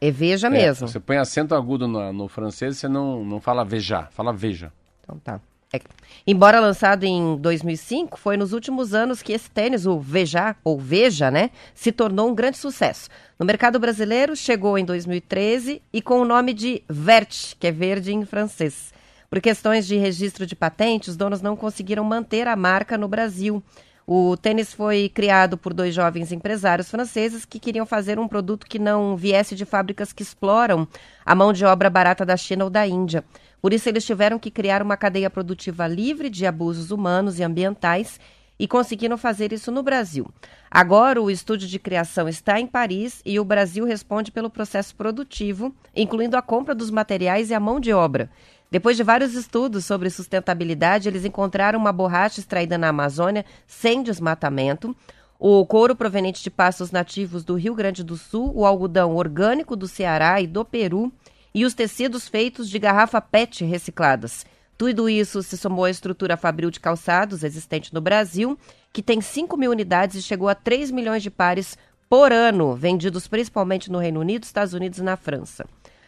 [0.00, 0.88] É Veja é, mesmo.
[0.88, 4.72] Você põe acento agudo no, no francês, você não, não fala Veja, fala Veja.
[5.02, 5.38] Então tá.
[5.72, 5.80] É.
[6.26, 11.30] Embora lançado em 2005, foi nos últimos anos que esse tênis, o Veja, ou Veja,
[11.30, 13.08] né, se tornou um grande sucesso.
[13.38, 18.12] No mercado brasileiro, chegou em 2013 e com o nome de Vert, que é verde
[18.12, 18.92] em francês.
[19.28, 23.62] Por questões de registro de patente, os donos não conseguiram manter a marca no Brasil.
[24.06, 28.78] O tênis foi criado por dois jovens empresários franceses que queriam fazer um produto que
[28.78, 30.86] não viesse de fábricas que exploram
[31.24, 33.24] a mão de obra barata da China ou da Índia.
[33.62, 38.18] Por isso, eles tiveram que criar uma cadeia produtiva livre de abusos humanos e ambientais
[38.58, 40.28] e conseguiram fazer isso no Brasil.
[40.68, 45.72] Agora, o estúdio de criação está em Paris e o Brasil responde pelo processo produtivo,
[45.94, 48.28] incluindo a compra dos materiais e a mão de obra.
[48.68, 54.96] Depois de vários estudos sobre sustentabilidade, eles encontraram uma borracha extraída na Amazônia sem desmatamento,
[55.38, 59.88] o couro proveniente de pastos nativos do Rio Grande do Sul, o algodão orgânico do
[59.88, 61.12] Ceará e do Peru
[61.54, 64.44] e os tecidos feitos de garrafa PET recicladas.
[64.76, 68.58] Tudo isso se somou à estrutura fabril de calçados existente no Brasil,
[68.92, 71.76] que tem 5 mil unidades e chegou a 3 milhões de pares
[72.08, 75.64] por ano, vendidos principalmente no Reino Unido, Estados Unidos e na França.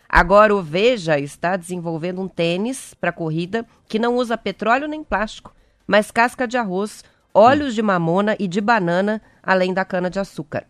[0.08, 5.54] Agora o Veja está desenvolvendo um tênis para corrida que não usa petróleo nem plástico,
[5.86, 7.02] mas casca de arroz,
[7.32, 10.66] óleos de mamona e de banana, além da cana de açúcar.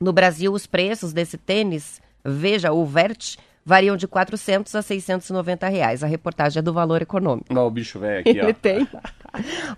[0.00, 6.04] No Brasil, os preços desse tênis, Veja, o Vert, variam de 400 a 690 reais.
[6.04, 7.52] A reportagem é do Valor Econômico.
[7.52, 8.44] Não, o bicho velho aqui, ó.
[8.44, 8.86] Ele tem.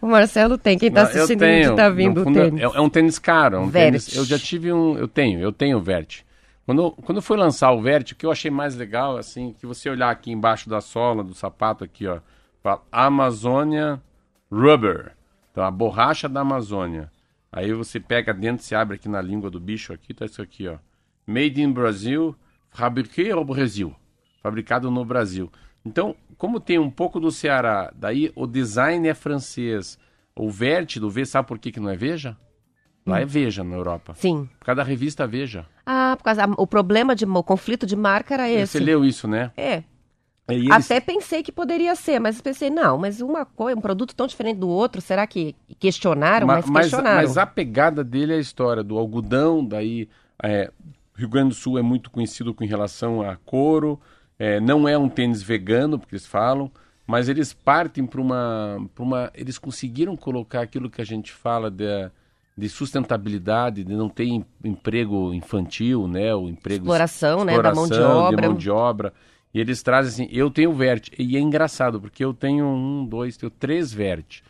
[0.01, 0.77] O Marcelo tem.
[0.77, 2.62] Quem está assistindo está vindo o é, tênis.
[2.62, 3.57] é, um tênis caro.
[3.57, 4.99] é Um tênis, eu já tive um...
[4.99, 6.22] Eu tenho, eu tenho o Vert.
[6.66, 9.88] Quando, quando foi lançar o Vert, o que eu achei mais legal, assim, que você
[9.88, 12.18] olhar aqui embaixo da sola do sapato aqui, ó,
[12.61, 14.03] fala Amazônia
[14.51, 15.12] Rubber.
[15.53, 17.11] Então, a borracha da Amazônia.
[17.53, 20.66] Aí você pega dentro, se abre aqui na língua do bicho aqui, tá isso aqui,
[20.66, 20.77] ó.
[21.25, 22.37] Made in Brazil,
[22.76, 23.94] fabriqué au Brasil.
[24.42, 25.50] Fabricado no Brasil.
[25.84, 29.98] Então, como tem um pouco do Ceará, daí o design é francês.
[30.34, 32.36] O Vert do V, sabe por que, que não é Veja?
[33.06, 34.14] Lá é Veja na Europa.
[34.14, 34.48] Sim.
[34.58, 35.64] Por causa da revista Veja.
[35.86, 38.72] Ah, por causa o problema de o conflito de marca era esse.
[38.78, 39.50] Você leu isso, né?
[39.56, 39.82] É.
[40.48, 44.26] Eles- Até pensei que poderia ser, mas pensei, não, mas uma coisa, um produto tão
[44.28, 46.46] diferente do outro, será que questionaram?
[46.46, 47.16] Ma- Mas, mas, questionaram.
[47.16, 50.08] mas a pegada dele é a história do algodão, daí
[50.42, 50.70] é,
[51.16, 53.98] Rio Grande do Sul é muito conhecido com relação a couro,
[54.38, 56.70] é, não é um tênis vegano, porque eles falam,
[57.07, 59.31] mas eles partem para uma, pra uma...
[59.35, 62.11] Eles conseguiram colocar aquilo que a gente fala de,
[62.57, 66.35] de sustentabilidade, de não ter em- emprego infantil, né?
[66.35, 68.48] O emprego Exploração, né, da mão de exploração, obra.
[68.48, 69.12] mão de obra.
[69.55, 71.09] E eles trazem assim, eu tenho Vert.
[71.18, 74.42] E é engraçado, porque eu tenho um, dois, tenho três Vert.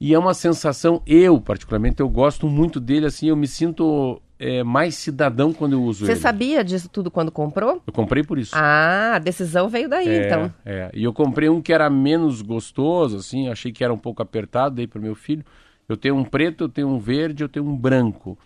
[0.00, 4.62] E é uma sensação, eu particularmente, eu gosto muito dele, assim, eu me sinto é,
[4.62, 6.20] mais cidadão quando eu uso Você ele.
[6.20, 7.82] sabia disso tudo quando comprou?
[7.86, 8.52] Eu comprei por isso.
[8.54, 10.54] Ah, a decisão veio daí, é, então.
[10.64, 10.90] é.
[10.92, 14.76] E eu comprei um que era menos gostoso, assim, achei que era um pouco apertado,
[14.76, 15.44] dei para meu filho.
[15.88, 18.38] Eu tenho um preto, eu tenho um verde, eu tenho um branco.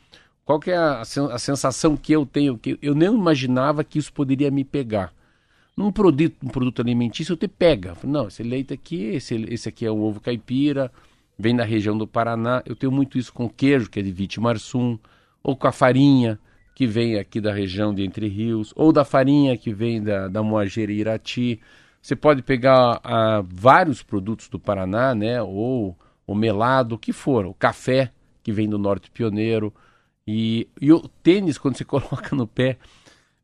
[0.45, 2.57] Qual que é a, a sensação que eu tenho?
[2.59, 5.13] Que eu nem imaginava que isso poderia me pegar.
[5.77, 7.95] Num produto, um produto alimentício, eu te pega.
[8.03, 10.91] Não, esse leite aqui, esse, esse aqui é o ovo caipira,
[11.39, 12.63] vem da região do Paraná.
[12.67, 14.99] Eu tenho muito isso com queijo, que é de Vitimarsum,
[15.43, 16.39] ou com a farinha,
[16.75, 20.43] que vem aqui da região de Entre Rios, ou da farinha que vem da, da
[20.43, 21.61] Moageira e Irati.
[22.01, 25.43] Você pode pegar ah, vários produtos do Paraná, né?
[25.43, 29.75] Ou o melado, o que for, o café, que vem do Norte Pioneiro.
[30.27, 32.79] E, e o tênis, quando você coloca no pé,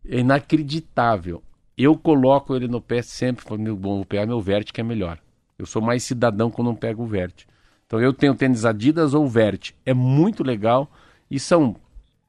[0.07, 1.42] é inacreditável.
[1.76, 5.18] Eu coloco ele no pé sempre, meu, bom, vou pegar meu Vert que é melhor.
[5.59, 7.46] Eu sou mais cidadão quando não pego o Vert.
[7.87, 9.72] Então eu tenho tênis Adidas ou Vert.
[9.85, 10.90] É muito legal
[11.30, 11.74] e são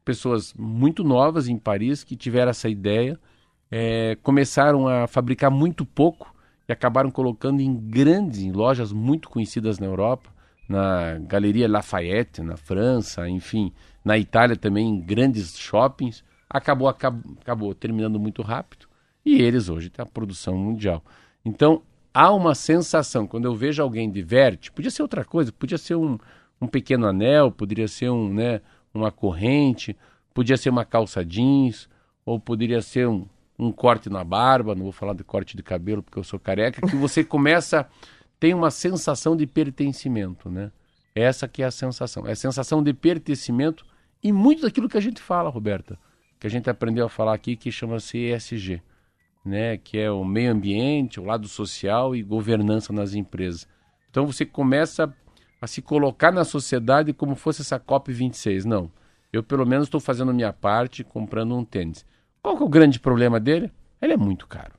[0.06, 3.20] pessoas muito novas em Paris que tiveram essa ideia,
[3.72, 6.34] é, começaram a fabricar muito pouco
[6.70, 10.30] e acabaram colocando em grandes, em lojas muito conhecidas na Europa,
[10.70, 16.24] na Galeria Lafayette, na França, enfim, na Itália também, em grandes shoppings.
[16.48, 18.88] Acabou, acabou, acabou terminando muito rápido
[19.26, 21.04] e eles hoje têm a produção mundial.
[21.44, 21.82] Então
[22.13, 25.96] há uma sensação, quando eu vejo alguém de verte, podia ser outra coisa, podia ser
[25.96, 26.18] um,
[26.62, 28.62] um pequeno anel, poderia ser um, né,
[28.95, 29.95] uma corrente,
[30.34, 31.89] podia ser uma calça jeans,
[32.25, 33.27] ou poderia ser um,
[33.58, 36.86] um corte na barba, não vou falar de corte de cabelo porque eu sou careca,
[36.86, 37.88] que você começa,
[38.39, 40.71] tem uma sensação de pertencimento, né?
[41.13, 43.86] Essa que é a sensação, é a sensação de pertencimento
[44.21, 45.97] e muito daquilo que a gente fala, Roberta,
[46.39, 48.81] que a gente aprendeu a falar aqui, que chama-se ESG,
[49.45, 49.77] né?
[49.77, 53.67] Que é o meio ambiente, o lado social e governança nas empresas.
[54.10, 55.13] Então você começa
[55.65, 58.65] a se colocar na sociedade como fosse essa COP26.
[58.65, 58.91] Não.
[59.34, 62.06] Eu, pelo menos, estou fazendo minha parte comprando um tênis.
[62.39, 63.71] Qual que é o grande problema dele?
[63.99, 64.73] Ele é muito caro.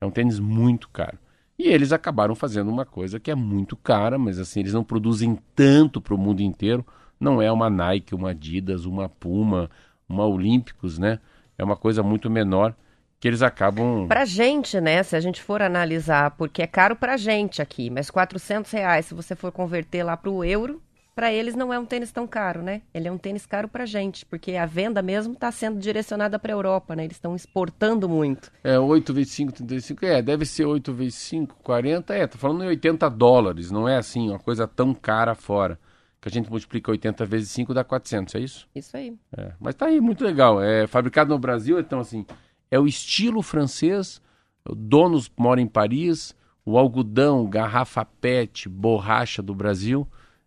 [0.00, 1.18] É um tênis muito caro.
[1.58, 5.36] E eles acabaram fazendo uma coisa que é muito cara, mas assim, eles não produzem
[5.52, 6.86] tanto para o mundo inteiro.
[7.18, 9.68] Não é uma Nike, uma Adidas, uma Puma,
[10.08, 11.18] uma Olímpicos, né?
[11.58, 12.72] É uma coisa muito menor
[13.20, 14.08] que eles acabam.
[14.08, 15.02] Pra gente, né?
[15.02, 19.14] Se a gente for analisar, porque é caro pra gente aqui, mas 400 reais, se
[19.14, 20.82] você for converter lá pro euro,
[21.14, 22.80] para eles não é um tênis tão caro, né?
[22.94, 26.50] Ele é um tênis caro pra gente, porque a venda mesmo está sendo direcionada para
[26.50, 27.04] a Europa, né?
[27.04, 28.50] Eles estão exportando muito.
[28.64, 32.64] É, 8 vezes 5, 35, é, deve ser 8 vezes 5, 40, é, tô falando
[32.64, 35.78] em 80 dólares, não é assim, uma coisa tão cara fora.
[36.22, 38.68] Que a gente multiplica 80 vezes 5 dá 400, é isso?
[38.74, 39.14] Isso aí.
[39.36, 40.62] É, mas tá aí, muito legal.
[40.62, 42.26] É fabricado no Brasil, então assim,
[42.70, 44.20] é o estilo francês,
[44.64, 50.06] donos moram em Paris, o algodão, garrafa PET, borracha do Brasil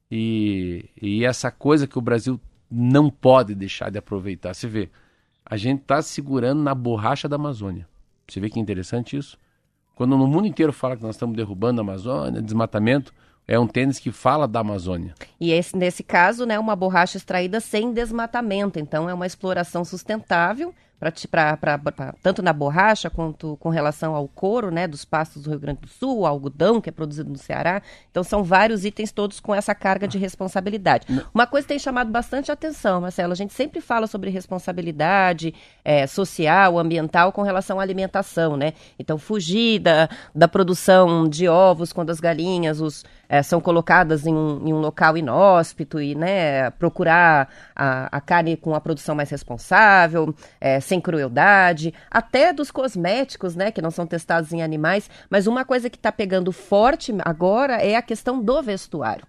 [0.09, 4.53] e, e essa coisa que o Brasil não pode deixar de aproveitar.
[4.53, 4.89] Você vê,
[5.45, 7.87] a gente está segurando na borracha da Amazônia.
[8.27, 9.37] Você vê que interessante isso?
[9.95, 13.13] Quando no mundo inteiro fala que nós estamos derrubando a Amazônia, desmatamento,
[13.47, 15.13] é um tênis que fala da Amazônia.
[15.39, 18.79] E esse, nesse caso, né, uma borracha extraída sem desmatamento.
[18.79, 20.73] Então, é uma exploração sustentável
[21.29, 25.49] pra, pra, pra, tanto na borracha quanto com relação ao couro, né, dos pastos do
[25.49, 27.81] Rio Grande do Sul, o algodão que é produzido no Ceará.
[28.09, 31.07] Então são vários itens todos com essa carga de responsabilidade.
[31.33, 35.53] Uma coisa que tem chamado bastante atenção, Marcelo, a gente sempre fala sobre responsabilidade
[35.83, 38.73] é, social, ambiental com relação à alimentação, né?
[38.97, 43.03] Então fugir da, da produção de ovos quando as galinhas os,
[43.33, 48.55] é, são colocadas em um, em um, local inóspito e, né, procurar a, a carne
[48.55, 54.05] com a produção mais responsável, é, sem crueldade, até dos cosméticos, né, que não são
[54.05, 55.09] testados em animais.
[55.31, 59.25] Mas uma coisa que está pegando forte agora é a questão do vestuário.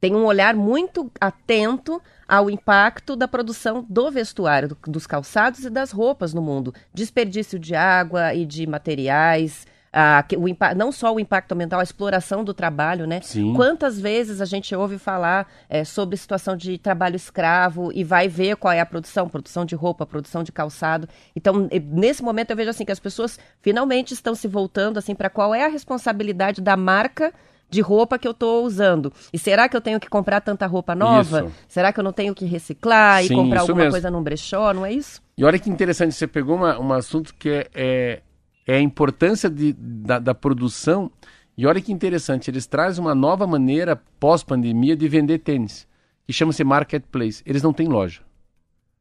[0.00, 5.70] Tem um olhar muito atento ao impacto da produção do vestuário, do, dos calçados e
[5.70, 6.72] das roupas no mundo.
[6.94, 12.44] Desperdício de água e de materiais, a, o, não só o impacto ambiental, a exploração
[12.44, 13.20] do trabalho, né?
[13.22, 13.54] Sim.
[13.54, 18.56] Quantas vezes a gente ouve falar é, sobre situação de trabalho escravo e vai ver
[18.56, 21.08] qual é a produção, produção de roupa, produção de calçado.
[21.34, 25.28] Então, nesse momento eu vejo assim que as pessoas finalmente estão se voltando assim para
[25.28, 27.32] qual é a responsabilidade da marca
[27.68, 29.12] de roupa que eu estou usando.
[29.32, 31.42] E será que eu tenho que comprar tanta roupa nova?
[31.42, 31.52] Isso.
[31.68, 33.92] Será que eu não tenho que reciclar Sim, e comprar alguma mesmo.
[33.92, 34.72] coisa num brechó?
[34.74, 35.22] Não é isso?
[35.38, 38.22] E olha que interessante, você pegou uma, um assunto que é, é
[38.70, 41.10] é a importância de, da, da, produção.
[41.56, 45.88] E olha que interessante, eles trazem uma nova maneira pós-pandemia de vender tênis,
[46.24, 47.42] que chama-se marketplace.
[47.44, 48.20] Eles não têm loja.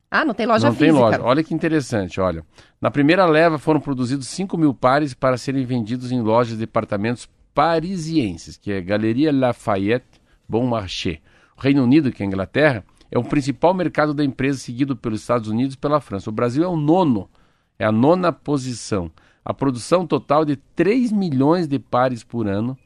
[0.10, 0.92] Ah, não tem loja não física.
[0.92, 1.24] Não tem loja.
[1.24, 2.44] Olha que interessante, olha.
[2.82, 7.30] Na primeira leva foram produzidos 5 mil pares para serem vendidos em lojas de departamentos
[7.54, 11.20] parisienses, que é Galeria Lafayette Bon Marché.
[11.56, 15.22] O Reino Unido, que é a Inglaterra, é o principal mercado da empresa, seguido pelos
[15.22, 16.32] Estados Unidos e pela França.
[16.32, 17.30] O Brasil é o nono,
[17.78, 19.12] é a nona posição
[19.44, 22.78] a produção total de 3 milhões de pares por ano,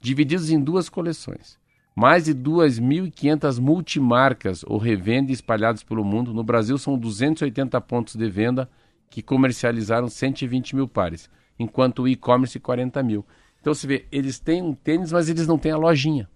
[0.00, 1.58] divididos em duas coleções.
[1.94, 6.32] Mais de 2.500 multimarcas ou revenda espalhados pelo mundo.
[6.32, 8.68] No Brasil, são 280 pontos de venda
[9.10, 13.24] que comercializaram 120 mil pares, enquanto o e-commerce 40 mil.
[13.60, 16.28] Então você vê, eles têm um tênis, mas eles não têm a lojinha.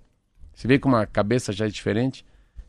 [0.54, 2.24] Você vê como a cabeça já é diferente?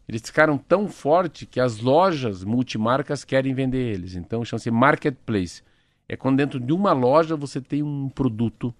[0.08, 4.16] Eles ficaram tão forte que as lojas multimarcas querem vender eles.
[4.16, 5.63] Então chama-se marketplace.
[6.08, 8.74] É quando dentro de uma loja você tem um produto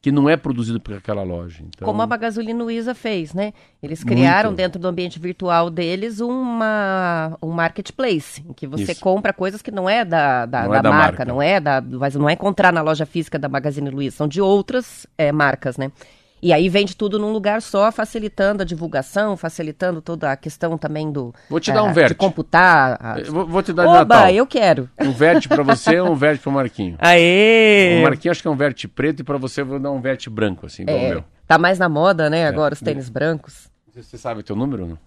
[0.00, 1.62] que não é produzido por aquela loja.
[1.66, 1.84] Então...
[1.84, 3.52] Como a Magazine Luiza fez, né?
[3.82, 4.58] Eles criaram Muito.
[4.58, 9.00] dentro do ambiente virtual deles uma, um marketplace, em que você Isso.
[9.00, 11.60] compra coisas que não é da, da, não da, é da marca, marca, não é
[11.60, 15.32] da, mas não é encontrar na loja física da Magazine Luiza, são de outras é,
[15.32, 15.90] marcas, né?
[16.40, 21.10] E aí vende tudo num lugar só, facilitando a divulgação, facilitando toda a questão também
[21.10, 21.34] do.
[21.50, 22.14] Vou te dar um verde.
[22.14, 22.96] De computar.
[23.00, 23.20] A...
[23.22, 24.30] Vou, vou, te dar Oba, de Natal.
[24.30, 24.88] eu quero.
[25.00, 26.96] Um verde para você e um verde para o Marquinho.
[27.00, 27.98] Aê!
[28.00, 30.00] O Marquinho acho que é um verde preto e para você eu vou dar um
[30.00, 31.24] verde branco, assim, igual é, o meu.
[31.46, 33.68] Tá mais na moda, né, agora, os tênis brancos.
[33.94, 34.98] Você sabe o teu número não?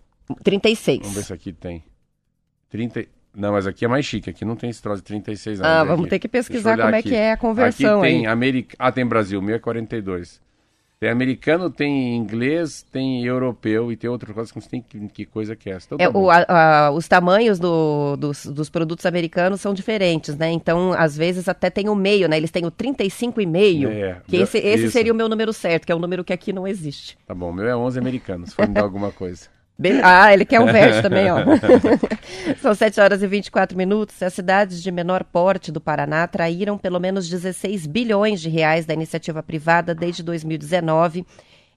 [0.44, 1.00] 36.
[1.00, 1.84] Vamos ver se aqui tem.
[2.70, 3.06] 30.
[3.34, 5.72] Não, mas aqui é mais chique, aqui não tem esse troço de 36 anos.
[5.72, 6.10] Ah, vamos aqui.
[6.10, 6.98] ter que pesquisar como aqui.
[6.98, 8.32] é que é a conversão aqui tem aí.
[8.32, 8.76] America...
[8.78, 10.42] Ah, tem Brasil, 642.
[11.02, 15.26] Tem americano, tem inglês, tem europeu e tem outra coisa que não tem que, que
[15.26, 15.88] coisa que é essa.
[15.96, 20.38] Então, é, tá o, a, a, os tamanhos do, dos, dos, produtos americanos são diferentes,
[20.38, 20.52] né?
[20.52, 22.38] Então, às vezes até tem o meio, né?
[22.38, 25.96] Eles têm o 35,5, é, que esse, esse seria o meu número certo, que é
[25.96, 27.18] um número que aqui não existe.
[27.26, 29.50] Tá bom, o meu é 11 americanos, se for me dar alguma coisa.
[30.04, 31.40] Ah, ele quer um verde também, ó.
[32.62, 34.22] São 7 horas e 24 minutos.
[34.22, 38.94] As cidades de menor porte do Paraná atraíram pelo menos 16 bilhões de reais da
[38.94, 41.26] iniciativa privada desde 2019,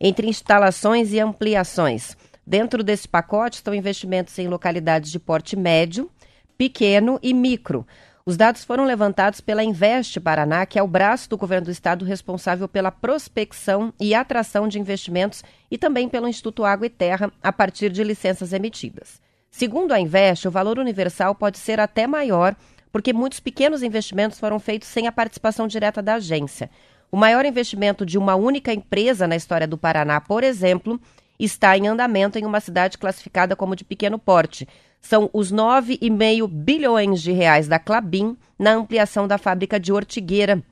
[0.00, 2.16] entre instalações e ampliações.
[2.46, 6.10] Dentro desse pacote estão investimentos em localidades de porte médio,
[6.58, 7.86] pequeno e micro.
[8.26, 12.06] Os dados foram levantados pela Investe Paraná, que é o braço do governo do estado
[12.06, 17.52] responsável pela prospecção e atração de investimentos, e também pelo Instituto Água e Terra, a
[17.52, 19.20] partir de licenças emitidas.
[19.50, 22.56] Segundo a Investe, o valor universal pode ser até maior,
[22.90, 26.70] porque muitos pequenos investimentos foram feitos sem a participação direta da agência.
[27.12, 30.98] O maior investimento de uma única empresa na história do Paraná, por exemplo,
[31.38, 34.68] está em andamento em uma cidade classificada como de pequeno porte,
[35.00, 40.62] são os 9,5 bilhões de reais da Clabin na ampliação da fábrica de Ortigueira,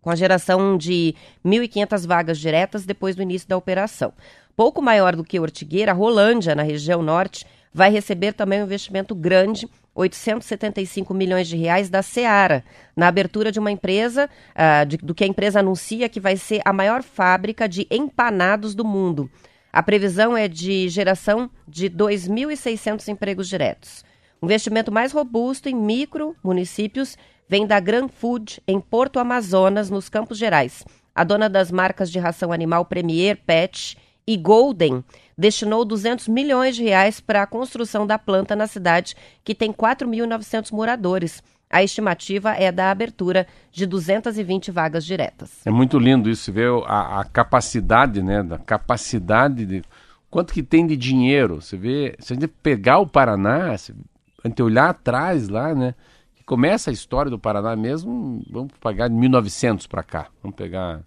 [0.00, 4.12] com a geração de 1.500 vagas diretas depois do início da operação.
[4.56, 9.68] Pouco maior do que Ortigueira, Rolândia, na região norte, vai receber também um investimento grande,
[9.94, 15.24] 875 milhões de reais da Seara, na abertura de uma empresa, uh, de, do que
[15.24, 19.30] a empresa anuncia que vai ser a maior fábrica de empanados do mundo.
[19.72, 24.04] A previsão é de geração de 2.600 empregos diretos.
[24.38, 27.16] O investimento mais robusto em micro municípios
[27.48, 30.84] vem da Gran Food, em Porto Amazonas, nos Campos Gerais.
[31.14, 35.02] A dona das marcas de ração animal Premier, Pet e Golden
[35.38, 40.70] destinou 200 milhões de reais para a construção da planta na cidade, que tem 4.900
[40.70, 41.42] moradores.
[41.72, 45.66] A estimativa é da abertura de 220 vagas diretas.
[45.66, 48.42] É muito lindo isso, ver a, a capacidade, né?
[48.42, 49.82] Da capacidade de.
[50.30, 51.62] Quanto que tem de dinheiro?
[51.62, 53.94] Você vê, se a gente pegar o Paraná, se
[54.44, 55.94] a gente olhar atrás lá, né?
[56.34, 60.26] Que começa a história do Paraná mesmo, vamos pagar de 1900 para cá.
[60.42, 61.00] Vamos pegar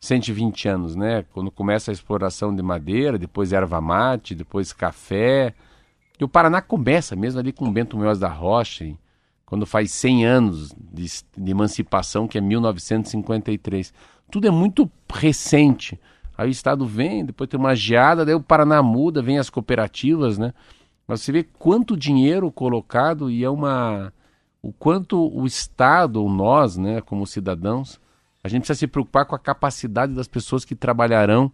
[0.00, 1.24] 120 anos, né?
[1.32, 5.52] Quando começa a exploração de madeira, depois erva mate, depois café.
[6.20, 8.96] E o Paraná começa mesmo ali com Bento Munhoz da Rocha, hein?
[9.48, 13.94] Quando faz 100 anos de, de, emancipação, que é 1953.
[14.30, 15.98] Tudo é muito recente.
[16.36, 20.36] Aí o Estado vem, depois tem uma geada, daí o Paraná muda, vem as cooperativas,
[20.36, 20.52] né?
[21.06, 24.12] Mas você vê quanto dinheiro colocado e é uma...
[24.60, 27.98] O quanto o Estado, ou nós, né, como cidadãos,
[28.44, 31.50] a gente precisa se preocupar com a capacidade das pessoas que trabalharão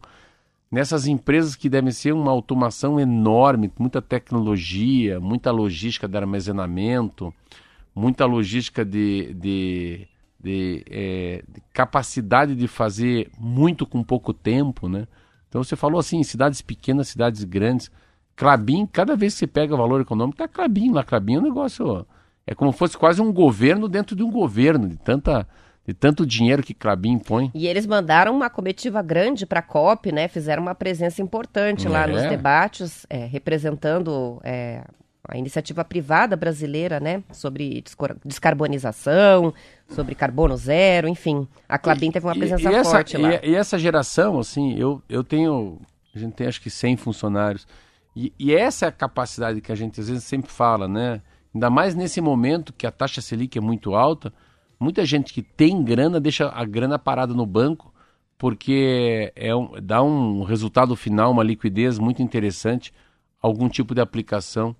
[0.69, 7.33] nessas empresas que devem ser uma automação enorme, muita tecnologia, muita logística de armazenamento,
[7.95, 10.09] muita logística de, de,
[10.41, 15.07] de, é, de, capacidade de fazer muito com pouco tempo, né?
[15.49, 17.91] Então você falou assim, cidades pequenas, cidades grandes.
[18.35, 21.05] Clabin, cada vez que você pega o valor econômico, tá Clabin lá.
[21.05, 22.05] Clabin é um negócio.
[22.45, 25.47] É como se fosse quase um governo dentro de um governo, de tanta.
[25.87, 27.51] De tanto dinheiro que Clabin põe.
[27.55, 30.29] E eles mandaram uma comitiva grande para a COP, né?
[30.29, 32.07] Fizeram uma presença importante lá é.
[32.07, 34.83] nos debates, é, representando é,
[35.27, 37.83] a iniciativa privada brasileira, né, sobre
[38.25, 39.55] descarbonização,
[39.89, 41.49] sobre carbono zero, enfim.
[41.67, 43.35] A Clabin teve uma presença e, e essa, forte lá.
[43.35, 45.81] E, e, essa geração, assim, eu, eu tenho,
[46.15, 47.67] a gente tem acho que 100 funcionários,
[48.15, 51.23] e, e essa é a capacidade que a gente às vezes sempre fala, né,
[51.55, 54.33] ainda mais nesse momento que a taxa Selic é muito alta,
[54.79, 57.95] muita gente que tem grana deixa a grana parada no banco,
[58.37, 62.93] porque é um, dá um resultado final, uma liquidez muito interessante,
[63.41, 64.77] algum tipo de aplicação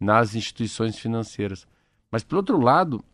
[0.00, 1.66] nas instituições financeiras.
[2.10, 3.04] Mas, por outro lado,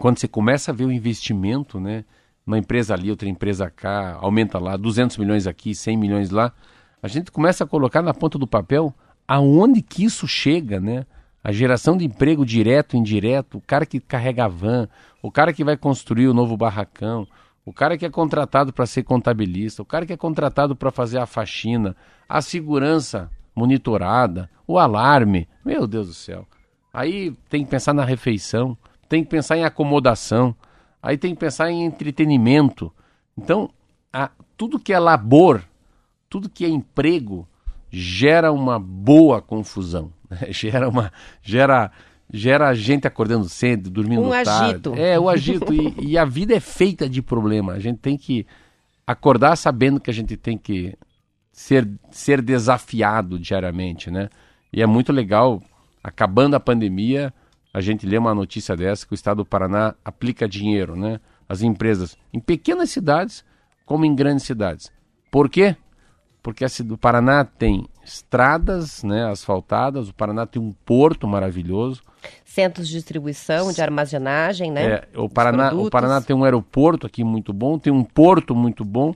[0.00, 2.04] quando você começa a ver o investimento, né?
[2.44, 6.52] Uma empresa ali, outra empresa cá, aumenta lá, 200 milhões aqui, 100 milhões lá,
[7.00, 8.92] a gente começa a colocar na ponta do papel
[9.28, 11.06] aonde que isso chega, né?
[11.44, 14.88] A geração de emprego direto, indireto, o cara que carrega a van,
[15.20, 17.26] o cara que vai construir o novo barracão,
[17.64, 21.18] o cara que é contratado para ser contabilista, o cara que é contratado para fazer
[21.18, 21.96] a faxina,
[22.28, 25.48] a segurança monitorada, o alarme.
[25.64, 26.46] Meu Deus do céu.
[26.92, 28.76] Aí tem que pensar na refeição,
[29.08, 30.54] tem que pensar em acomodação,
[31.02, 32.92] aí tem que pensar em entretenimento.
[33.36, 33.70] Então,
[34.12, 35.62] a, tudo que é labor,
[36.28, 37.48] tudo que é emprego,
[37.90, 40.12] gera uma boa confusão.
[40.28, 40.48] Né?
[40.52, 41.12] Gera uma.
[41.42, 41.90] Gera,
[42.32, 44.50] gera gente acordando cedo, dormindo um tarde.
[44.50, 44.94] Agito.
[44.96, 45.72] É, o agito.
[45.74, 47.74] e, e a vida é feita de problema.
[47.74, 48.46] A gente tem que
[49.06, 50.96] acordar sabendo que a gente tem que
[51.62, 54.28] ser, ser desafiado diariamente, né?
[54.72, 55.62] E é muito legal,
[56.02, 57.32] acabando a pandemia,
[57.72, 61.20] a gente lê uma notícia dessa que o Estado do Paraná aplica dinheiro, né?
[61.48, 63.44] As empresas em pequenas cidades
[63.86, 64.90] como em grandes cidades.
[65.30, 65.76] Por quê?
[66.42, 72.02] Porque o Paraná tem estradas né, asfaltadas, o Paraná tem um porto maravilhoso.
[72.44, 74.84] Centros de distribuição, de armazenagem, né?
[74.84, 78.84] É, o, Paraná, o Paraná tem um aeroporto aqui muito bom, tem um porto muito
[78.84, 79.14] bom.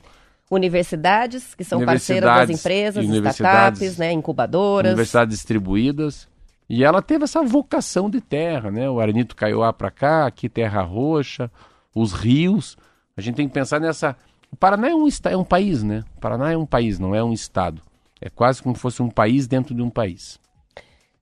[0.50, 4.92] Universidades, que são parceiras das empresas, startups, né, incubadoras.
[4.92, 6.28] Universidades distribuídas.
[6.68, 8.88] E ela teve essa vocação de terra, né?
[8.90, 11.50] O Arenito Caiuá para cá, aqui Terra Roxa,
[11.94, 12.76] os rios.
[13.16, 14.16] A gente tem que pensar nessa.
[14.50, 16.04] O Paraná é um, é um país, né?
[16.16, 17.80] O Paraná é um país, não é um estado.
[18.20, 20.40] É quase como se fosse um país dentro de um país.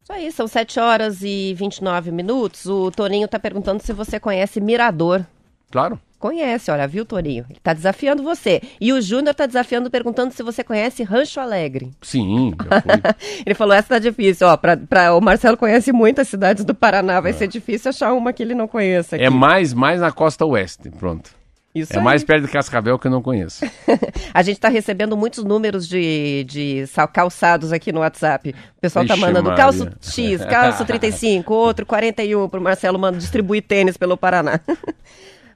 [0.02, 2.66] Isso aí, são 7 horas e 29 minutos.
[2.66, 5.24] O Toninho está perguntando se você conhece Mirador.
[5.70, 5.98] Claro.
[6.24, 7.44] Conhece, olha, viu, Toninho?
[7.50, 8.62] Ele está desafiando você.
[8.80, 11.90] E o Júnior está desafiando, perguntando se você conhece Rancho Alegre.
[12.00, 12.54] Sim,
[13.44, 14.46] ele falou, essa tá difícil.
[14.46, 18.32] Ó, pra, pra, o Marcelo conhece muitas cidades do Paraná, vai ser difícil achar uma
[18.32, 19.16] que ele não conheça.
[19.16, 19.24] Aqui.
[19.26, 21.30] é mais, mais na costa oeste, pronto.
[21.74, 22.02] Isso é aí.
[22.02, 23.62] mais perto de Cascavel que eu não conheço.
[24.32, 28.54] A gente está recebendo muitos números de, de calçados aqui no WhatsApp.
[28.78, 29.62] O pessoal tá Ixi, mandando Maria.
[29.62, 34.58] calço X, calço 35, outro 41 para o Marcelo manda distribuir tênis pelo Paraná.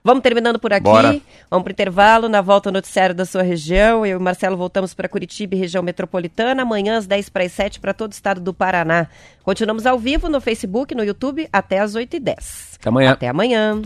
[0.03, 0.85] Vamos terminando por aqui.
[0.85, 1.21] Bora.
[1.51, 2.29] Vamos para o intervalo.
[2.29, 4.05] Na volta, o noticiário da sua região.
[4.05, 6.63] Eu e o Marcelo voltamos para Curitiba região metropolitana.
[6.63, 9.09] Amanhã, às 10 para as 7, para todo o estado do Paraná.
[9.43, 12.77] Continuamos ao vivo no Facebook, no YouTube, até às 8h10.
[12.79, 13.13] Até amanhã.
[13.13, 13.83] Até amanhã.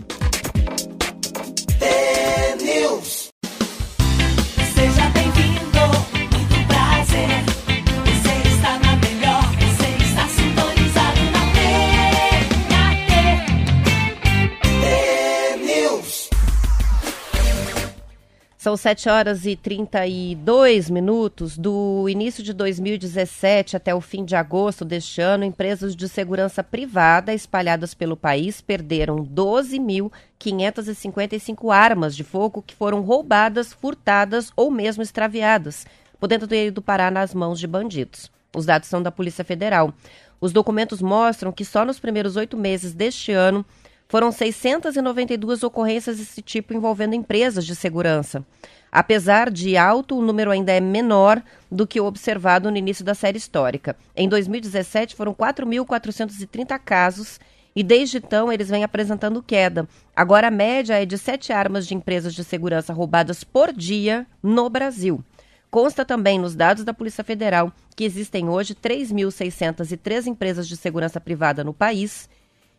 [18.63, 21.57] São 7 horas e 32 minutos.
[21.57, 27.33] Do início de 2017 até o fim de agosto deste ano, empresas de segurança privada
[27.33, 35.85] espalhadas pelo país perderam 12.555 armas de fogo que foram roubadas, furtadas ou mesmo extraviadas,
[36.17, 38.31] podendo ter ido parar nas mãos de bandidos.
[38.55, 39.93] Os dados são da Polícia Federal.
[40.39, 43.65] Os documentos mostram que só nos primeiros oito meses deste ano
[44.13, 48.45] foram 692 ocorrências desse tipo envolvendo empresas de segurança.
[48.91, 51.41] Apesar de alto, o número ainda é menor
[51.71, 53.95] do que o observado no início da série histórica.
[54.15, 57.39] Em 2017, foram 4.430 casos
[57.75, 59.89] e desde então eles vêm apresentando queda.
[60.15, 64.69] Agora a média é de sete armas de empresas de segurança roubadas por dia no
[64.69, 65.23] Brasil.
[65.71, 71.63] Consta também nos dados da Polícia Federal que existem hoje 3.603 empresas de segurança privada
[71.63, 72.29] no país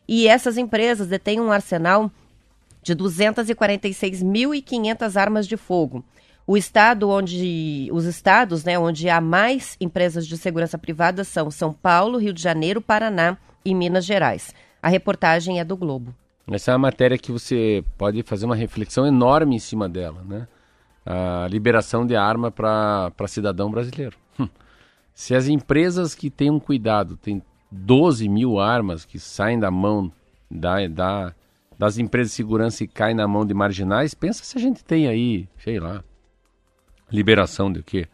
[0.06, 2.10] e essas empresas detêm um arsenal
[2.82, 6.04] de 246.500 armas de fogo.
[6.46, 11.72] O estado onde os estados, né, onde há mais empresas de segurança privada são São
[11.72, 14.54] Paulo, Rio de Janeiro, Paraná e Minas Gerais.
[14.82, 16.14] A reportagem é do Globo.
[16.50, 20.46] Essa é uma matéria que você pode fazer uma reflexão enorme em cima dela, né?
[21.06, 24.18] A liberação de arma para cidadão brasileiro.
[24.38, 24.46] Hum.
[25.14, 27.42] Se as empresas que têm um cuidado, tem
[27.74, 30.12] 12 mil armas que saem da mão
[30.50, 31.34] da, da,
[31.78, 35.08] das empresas de segurança e caem na mão de marginais, pensa se a gente tem
[35.08, 36.02] aí, sei lá,
[37.10, 38.06] liberação de o quê?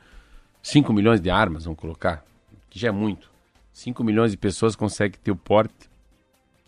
[0.62, 2.24] 5 milhões de armas, vamos colocar,
[2.68, 3.30] que já é muito.
[3.72, 5.88] 5 milhões de pessoas conseguem ter o porte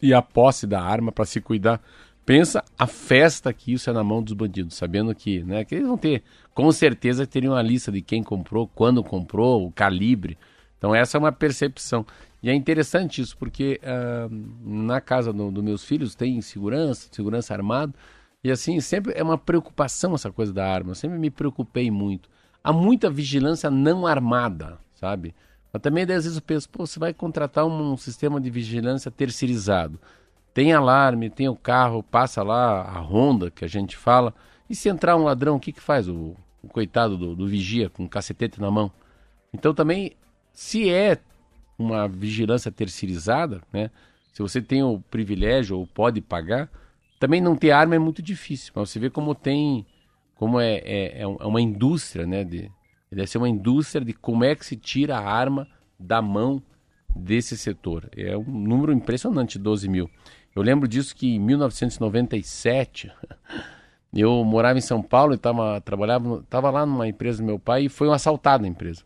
[0.01, 1.81] e a posse da arma para se cuidar.
[2.25, 5.87] Pensa a festa que isso é na mão dos bandidos, sabendo que, né, que eles
[5.87, 6.23] vão ter,
[6.55, 10.39] com certeza teriam uma lista de quem comprou, quando comprou, o calibre.
[10.79, 12.07] Então essa é uma percepção.
[12.43, 14.29] E é interessante isso, porque ah,
[14.65, 17.95] na casa dos do meus filhos tem segurança, segurança armado,
[18.45, 20.91] e assim, sempre é uma preocupação essa coisa da arma.
[20.91, 22.29] Eu sempre me preocupei muito.
[22.63, 25.35] Há muita vigilância não armada, sabe?
[25.73, 29.99] Mas também, às vezes, eu penso, pô, você vai contratar um, sistema de vigilância terceirizado.
[30.53, 34.35] Tem alarme, tem o carro, passa lá a ronda que a gente fala.
[34.69, 37.89] E se entrar um ladrão, o que, que faz o, o coitado do, do vigia
[37.89, 38.91] com um cacetete na mão?
[39.53, 40.13] Então também,
[40.53, 41.19] se é
[41.83, 43.91] uma vigilância terceirizada, né?
[44.33, 46.71] Se você tem o privilégio ou pode pagar,
[47.21, 48.73] também não ter arma é muito difícil.
[48.75, 49.87] Mas você vê como tem,
[50.35, 52.43] como é, é, é uma indústria, né?
[52.43, 52.71] De,
[53.11, 55.69] deve ser uma indústria de como é que se tira a arma
[55.99, 56.63] da mão
[57.15, 58.09] desse setor.
[58.17, 60.11] É um número impressionante, 12 mil.
[60.55, 63.13] Eu lembro disso que em 1997
[64.13, 67.85] eu morava em São Paulo e tava, trabalhava, tava lá numa empresa do meu pai
[67.85, 69.03] e foi um assaltado na empresa.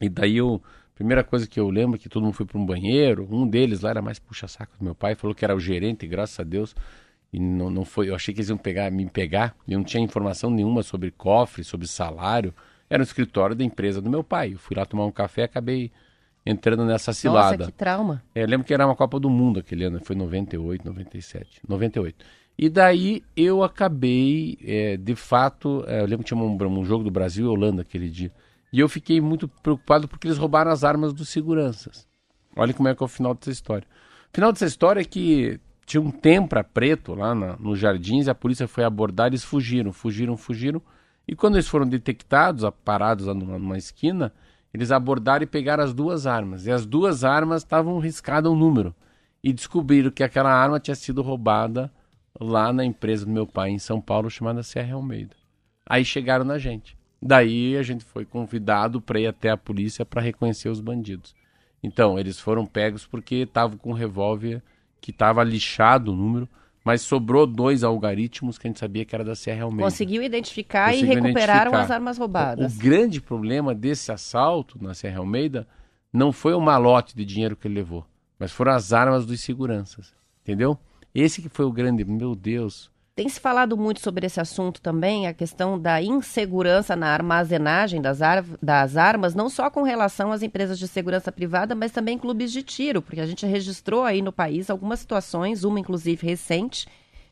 [0.00, 0.62] E daí eu,
[0.94, 3.80] primeira coisa que eu lembro é que todo mundo foi para um banheiro, um deles
[3.80, 6.74] lá era mais puxa-saco do meu pai, falou que era o gerente, graças a Deus,
[7.32, 9.84] e não, não foi, eu achei que eles iam pegar, me pegar, e eu não
[9.84, 12.54] tinha informação nenhuma sobre cofre, sobre salário,
[12.92, 14.52] era no escritório da empresa do meu pai.
[14.52, 15.90] Eu fui lá tomar um café e acabei
[16.44, 17.56] entrando nessa cilada.
[17.56, 18.22] Nossa, que trauma.
[18.34, 22.22] É, eu lembro que era uma Copa do Mundo aquele ano, foi 98, 97, 98.
[22.58, 27.02] E daí eu acabei, é, de fato, é, eu lembro que tinha um, um jogo
[27.02, 28.30] do Brasil e Holanda aquele dia.
[28.72, 32.06] E eu fiquei muito preocupado porque eles roubaram as armas dos seguranças.
[32.56, 33.86] Olha como é que é o final dessa história.
[34.30, 38.34] O final dessa história é que tinha um tempra preto lá na, nos jardins, a
[38.34, 40.80] polícia foi abordar, eles fugiram, fugiram, fugiram.
[41.28, 44.32] E quando eles foram detectados, parados lá numa, numa esquina,
[44.72, 46.66] eles abordaram e pegaram as duas armas.
[46.66, 48.94] E as duas armas estavam riscadas um número.
[49.44, 51.92] E descobriram que aquela arma tinha sido roubada
[52.40, 55.36] lá na empresa do meu pai em São Paulo, chamada Serra Almeida.
[55.84, 56.96] Aí chegaram na gente.
[57.22, 61.34] Daí a gente foi convidado para ir até a polícia para reconhecer os bandidos.
[61.80, 64.60] Então, eles foram pegos porque estavam com um revólver
[65.00, 66.48] que estava lixado o número,
[66.84, 69.84] mas sobrou dois algoritmos que a gente sabia que era da Serra Almeida.
[69.84, 71.80] Conseguiu identificar e Conseguiu recuperaram identificar.
[71.82, 72.74] as armas roubadas.
[72.74, 75.66] O grande problema desse assalto na Serra Almeida
[76.12, 78.04] não foi o malote de dinheiro que ele levou,
[78.38, 80.12] mas foram as armas dos seguranças,
[80.42, 80.76] entendeu?
[81.14, 82.90] Esse que foi o grande, meu Deus.
[83.14, 88.22] Tem se falado muito sobre esse assunto também, a questão da insegurança na armazenagem das,
[88.22, 92.50] ar- das armas, não só com relação às empresas de segurança privada, mas também clubes
[92.50, 96.86] de tiro, porque a gente registrou aí no país algumas situações, uma inclusive recente,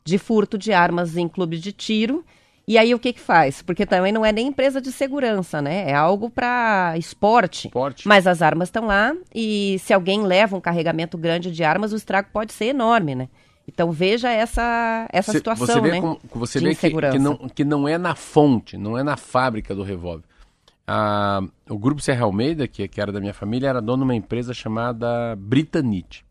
[0.05, 2.23] de furto de armas em clubes de tiro.
[2.69, 3.63] E aí o que que faz?
[3.63, 5.91] Porque também não é nem empresa de segurança, né?
[5.91, 7.69] É algo para esporte.
[7.69, 8.07] Esporte.
[8.07, 11.97] Mas as armas estão lá e se alguém leva um carregamento grande de armas, o
[11.97, 13.29] estrago pode ser enorme, né?
[13.67, 16.01] Então veja essa, essa Cê- situação, você vê né?
[16.01, 19.17] como- você de vê que, que, não, que não é na fonte, não é na
[19.17, 20.25] fábrica do revólver.
[20.87, 24.15] Ah, o grupo Serra Almeida, que, que era da minha família, era dono de uma
[24.17, 26.25] empresa chamada Britanite.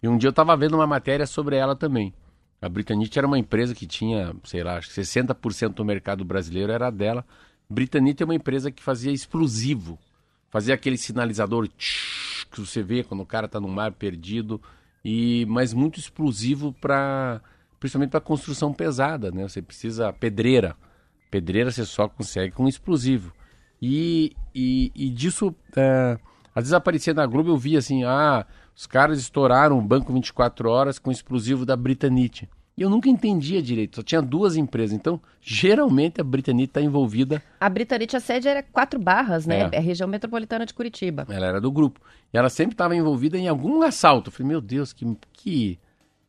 [0.00, 2.12] E um dia eu estava vendo uma matéria sobre ela também.
[2.60, 6.70] A Britanite era uma empresa que tinha, sei lá, acho que 60% do mercado brasileiro
[6.70, 7.24] era dela.
[7.68, 9.98] Britanite é uma empresa que fazia explosivo.
[10.48, 14.60] Fazia aquele sinalizador tsh, que você vê quando o cara está no mar perdido.
[15.04, 17.40] E, mas muito explosivo para
[17.80, 19.42] principalmente para construção pesada, né?
[19.48, 20.76] Você precisa pedreira.
[21.28, 23.32] Pedreira você só consegue com explosivo.
[23.80, 26.16] E, e, e disso, é,
[26.54, 28.46] às vezes aparecia na Globo, eu via assim, ah,
[28.76, 32.48] os caras estouraram o banco 24 horas com explosivo da Britanite.
[32.76, 34.96] E eu nunca entendia direito, só tinha duas empresas.
[34.96, 39.68] Então, geralmente a Britanite está envolvida, A Britanite, a sede era quatro barras, né?
[39.72, 39.76] É.
[39.76, 41.26] É a região metropolitana de Curitiba.
[41.28, 42.00] ela era do grupo.
[42.32, 44.28] E ela sempre estava envolvida em algum assalto.
[44.28, 45.78] Eu falei, meu Deus, que, que,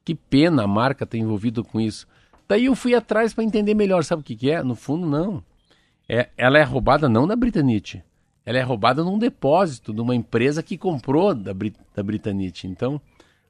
[0.03, 2.05] que pena a marca ter envolvido com isso.
[2.47, 4.61] Daí eu fui atrás para entender melhor, sabe o que, que é?
[4.61, 5.41] No fundo, não.
[6.09, 8.03] É, ela é roubada não da Britanite.
[8.45, 12.67] Ela é roubada num depósito de uma empresa que comprou da, Brit da Britanite.
[12.67, 12.99] Então,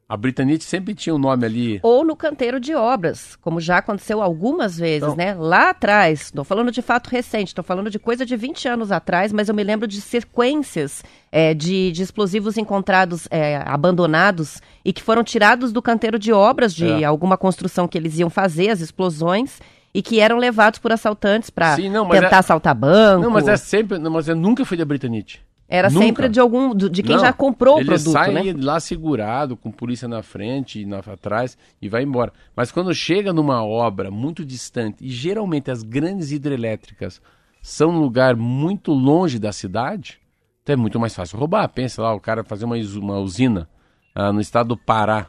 [0.08, 1.80] a Britanite sempre tinha o nome ali.
[1.82, 5.34] Ou no canteiro de obras, como já aconteceu algumas vezes, Então- né?
[5.34, 9.32] Lá atrás, estou falando de fato recente, estou falando de coisa de 20 anos atrás,
[9.32, 11.02] mas eu me lembro de sequências
[11.32, 16.74] é, de, de explosivos encontrados é, abandonados e que foram tirados do canteiro de obras
[16.74, 17.04] de É.
[17.04, 19.58] alguma construção que eles iam fazer, as explosões,
[19.92, 23.22] e que eram levados por assaltantes para tentar é- assaltar banco.
[23.22, 23.96] Não, mas é sempre.
[23.98, 25.40] Não, mas é, nunca foi da Britanite.
[25.68, 26.04] Era nunca.
[26.04, 28.54] sempre de algum de quem Não, já comprou o ele produto, sai né?
[28.56, 32.32] lá segurado, com polícia na frente e na atrás e vai embora.
[32.54, 37.20] Mas quando chega numa obra muito distante, e geralmente as grandes hidrelétricas
[37.62, 40.20] são num lugar muito longe da cidade,
[40.62, 41.66] então é muito mais fácil roubar.
[41.68, 43.68] Pensa lá, o cara fazer uma, uma usina
[44.14, 45.28] ah, no estado do Pará.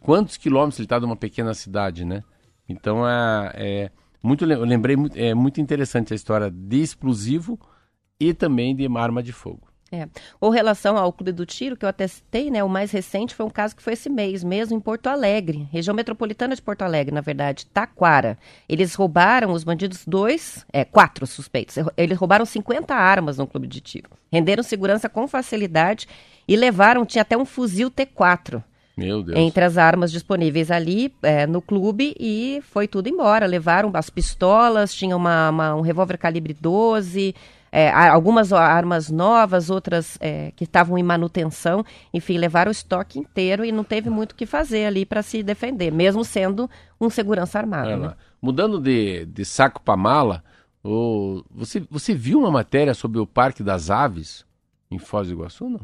[0.00, 2.22] Quantos quilômetros ele está de uma pequena cidade, né?
[2.68, 3.90] Então é, é
[4.22, 7.58] muito, eu lembrei, é muito interessante a história de explosivo
[8.18, 9.75] e também de arma de fogo.
[9.92, 10.08] É.
[10.40, 12.62] Ou relação ao Clube do Tiro, que eu até citei, né?
[12.64, 15.94] O mais recente foi um caso que foi esse mês mesmo, em Porto Alegre, região
[15.94, 18.36] metropolitana de Porto Alegre, na verdade, Taquara.
[18.68, 21.76] Eles roubaram, os bandidos, dois, é, quatro suspeitos.
[21.96, 24.10] Eles roubaram 50 armas no Clube de Tiro.
[24.32, 26.08] Renderam segurança com facilidade
[26.48, 28.62] e levaram, tinha até um fuzil T4
[28.96, 29.38] Meu Deus.
[29.38, 33.46] entre as armas disponíveis ali é, no clube e foi tudo embora.
[33.46, 37.34] Levaram as pistolas, tinha uma, uma- um revólver calibre 12,
[37.78, 41.84] é, algumas armas novas, outras é, que estavam em manutenção.
[42.14, 45.42] Enfim, levaram o estoque inteiro e não teve muito o que fazer ali para se
[45.42, 46.70] defender, mesmo sendo
[47.00, 47.88] um segurança armado.
[47.88, 48.14] Olha né?
[48.40, 50.42] Mudando de, de saco para mala,
[50.82, 54.44] o- você, você viu uma matéria sobre o Parque das Aves
[54.90, 55.80] em Foz do Iguaçu, não?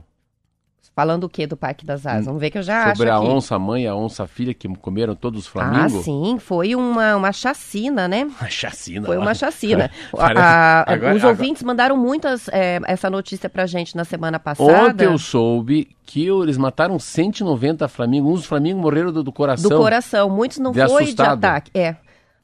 [0.94, 2.26] Falando o que do Parque das Asas?
[2.26, 3.32] Vamos ver que eu já sobre acho a aqui.
[3.34, 6.04] onça mãe e a onça filha que comeram todos os Ah, flamingos?
[6.04, 8.24] sim, foi uma, uma chacina, né?
[8.24, 9.06] Uma chacina.
[9.06, 9.90] Foi uma chacina.
[10.12, 10.44] Parece- A-
[10.86, 14.70] a- agora- os agora- ouvintes mandaram muitas é, essa notícia pra gente na semana passada.
[14.90, 18.40] Ontem eu soube que eles mataram 190 flamingos.
[18.40, 19.70] Uns flamingos morreram do, do coração.
[19.70, 20.28] do coração.
[20.28, 21.40] Muitos não De foi assustado.
[21.40, 21.70] de ataque.
[21.74, 21.96] É.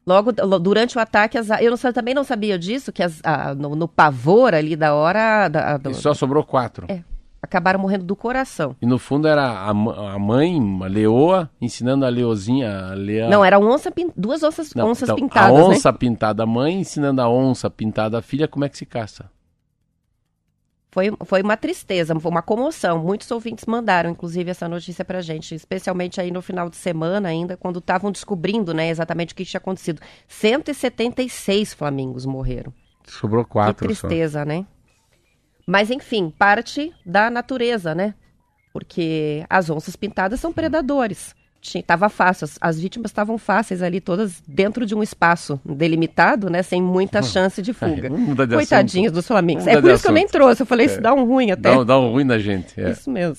[0.07, 3.53] Logo lo- durante o ataque, as, eu não também não sabia disso, que as- a-
[3.53, 6.87] no, no pavor ali da hora, da- do- só sobrou quatro.
[6.89, 7.01] é,
[7.41, 8.75] acabaram morrendo do coração.
[8.81, 13.29] E no fundo era a, a mãe, uma leoa, ensinando a leozinha, a leão.
[13.29, 15.75] Não, eram onça, pin- duas onças, Não, onças então, pintadas, A né?
[15.75, 19.29] onça pintada a mãe, ensinando a onça pintada a filha como é que se caça.
[20.91, 22.97] Foi, foi uma tristeza, foi uma comoção.
[23.03, 27.55] Muitos ouvintes mandaram, inclusive, essa notícia pra gente, especialmente aí no final de semana ainda,
[27.55, 30.01] quando estavam descobrindo, né, exatamente o que tinha acontecido.
[30.27, 32.73] 176 flamingos morreram.
[33.07, 34.07] Sobrou quatro que só.
[34.07, 34.65] tristeza, né?
[35.69, 38.15] Mas, enfim, parte da natureza, né?
[38.73, 41.35] Porque as onças pintadas são predadores.
[41.61, 46.63] Estava fácil, as, as vítimas estavam fáceis ali, todas dentro de um espaço delimitado, né?
[46.63, 48.09] Sem muita chance de fuga.
[48.09, 49.65] Mudar de Coitadinhos dos flamingos.
[49.65, 50.31] Vamos É por isso que eu nem assunto.
[50.33, 50.61] trouxe.
[50.63, 51.01] Eu falei, isso É.
[51.01, 51.75] dá um ruim até.
[51.75, 52.79] Dá, dá um ruim na gente.
[52.79, 52.89] É.
[52.91, 53.35] Isso mesmo.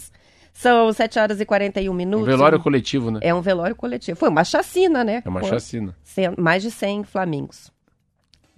[0.53, 2.27] São 7 horas e 41 Um minutos.
[2.27, 3.21] velório coletivo, né?
[3.23, 4.19] É um velório coletivo.
[4.19, 5.23] Foi uma chacina, né?
[5.25, 5.97] É uma Com chacina.
[6.37, 7.73] mais de 100 flamingos.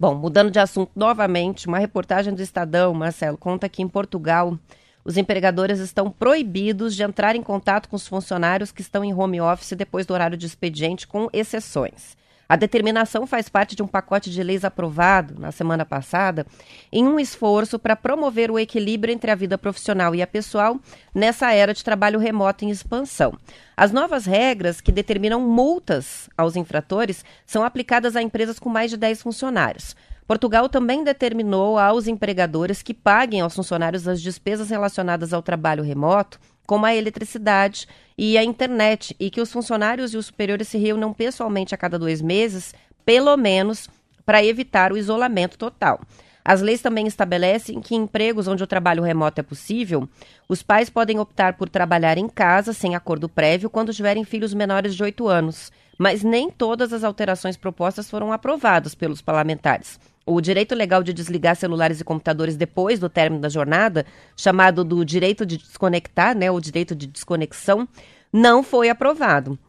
[0.03, 4.59] Bom, mudando de assunto novamente, uma reportagem do Estadão, Marcelo, conta que em Portugal
[5.05, 9.39] os empregadores estão proibidos de entrar em contato com os funcionários que estão em home
[9.39, 12.17] office depois do horário de expediente, com exceções.
[12.53, 16.45] A determinação faz parte de um pacote de leis aprovado na semana passada
[16.91, 20.79] em um esforço para promover o equilíbrio entre a vida profissional e a pessoal
[21.15, 23.35] nessa era de trabalho remoto em expansão.
[23.75, 28.97] As novas regras que determinam multas aos infratores são aplicadas a empresas com mais de
[28.97, 29.95] 10 funcionários.
[30.27, 36.39] Portugal também determinou aos empregadores que paguem aos funcionários as despesas relacionadas ao trabalho remoto,
[36.65, 37.87] como a eletricidade
[38.17, 41.97] e a internet, e que os funcionários e os superiores se reúnam pessoalmente a cada
[41.97, 42.73] dois meses,
[43.05, 43.89] pelo menos,
[44.25, 45.99] para evitar o isolamento total.
[46.45, 50.07] As leis também estabelecem que em empregos onde o trabalho remoto é possível,
[50.49, 54.93] os pais podem optar por trabalhar em casa sem acordo prévio quando tiverem filhos menores
[54.93, 55.71] de 8 anos.
[55.97, 59.99] Mas nem todas as alterações propostas foram aprovadas pelos parlamentares.
[60.25, 64.05] O direito legal de desligar celulares e computadores depois do término da jornada,
[64.37, 67.87] chamado do direito de desconectar, né, o direito de desconexão,
[68.31, 69.59] não foi aprovado.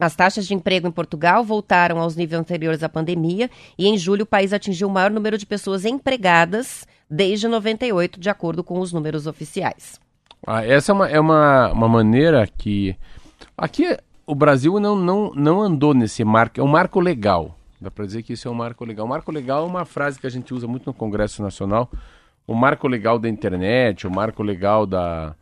[0.00, 3.48] As taxas de emprego em Portugal voltaram aos níveis anteriores à pandemia
[3.78, 8.28] e em julho o país atingiu o maior número de pessoas empregadas desde 98, de
[8.28, 10.00] acordo com os números oficiais.
[10.44, 12.96] Ah, essa é uma, é uma, uma maneira que.
[13.56, 13.96] Aqui
[14.26, 16.58] o Brasil não, não, não andou nesse marco.
[16.58, 17.56] É um marco legal.
[17.82, 19.04] Dá para dizer que isso é um marco legal.
[19.04, 21.90] O marco legal é uma frase que a gente usa muito no Congresso Nacional.
[22.46, 25.34] O marco legal da internet, o marco legal da,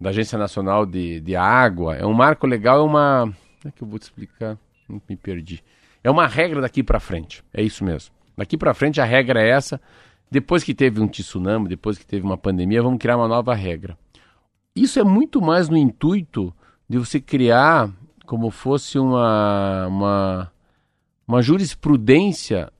[0.00, 1.96] da Agência Nacional de, de Água.
[1.96, 3.22] É um marco legal, é uma.
[3.60, 4.56] Como é que eu vou te explicar?
[4.88, 5.62] Me perdi.
[6.04, 7.42] É uma regra daqui para frente.
[7.52, 8.14] É isso mesmo.
[8.36, 9.80] Daqui para frente a regra é essa.
[10.30, 13.98] Depois que teve um tsunami, depois que teve uma pandemia, vamos criar uma nova regra.
[14.74, 16.54] Isso é muito mais no intuito
[16.88, 17.90] de você criar
[18.24, 20.52] como fosse uma, uma,
[21.28, 22.72] uma jurisprudência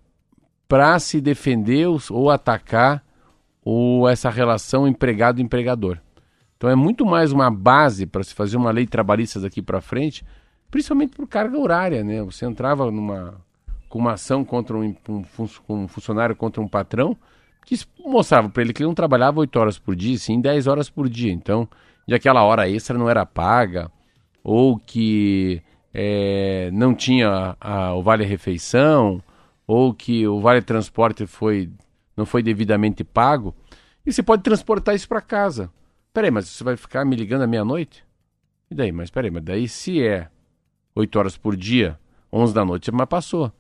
[0.67, 3.05] para se defender ou atacar
[3.63, 5.99] ou essa relação empregado-empregador.
[6.57, 10.25] Então é muito mais uma base para se fazer uma lei trabalhista daqui para frente,
[10.71, 12.23] principalmente por carga horária, né?
[12.23, 13.35] Você entrava numa
[13.89, 15.25] com uma ação contra um, um
[15.69, 17.17] um funcionário contra um patrão
[17.65, 20.89] que mostrava para ele que ele não trabalhava 8 horas por dia, sim 10 horas
[20.89, 21.33] por dia.
[21.33, 21.69] Então,
[22.07, 23.91] e aquela hora extra não era paga,
[24.43, 25.63] ou que
[25.93, 29.23] eh, não tinha a- o vale-refeição,
[29.67, 31.71] ou que o vale-transporte foi,
[32.17, 33.55] não foi devidamente pago,
[34.05, 35.71] e você pode transportar isso para casa.
[36.13, 38.05] Peraí, mas você vai ficar me ligando à meia-noite?
[38.71, 38.93] E daí?
[38.93, 40.29] Mas peraí, mas daí se é
[40.95, 41.99] 8 horas por dia,
[42.33, 43.53] 11 da noite, mas passou.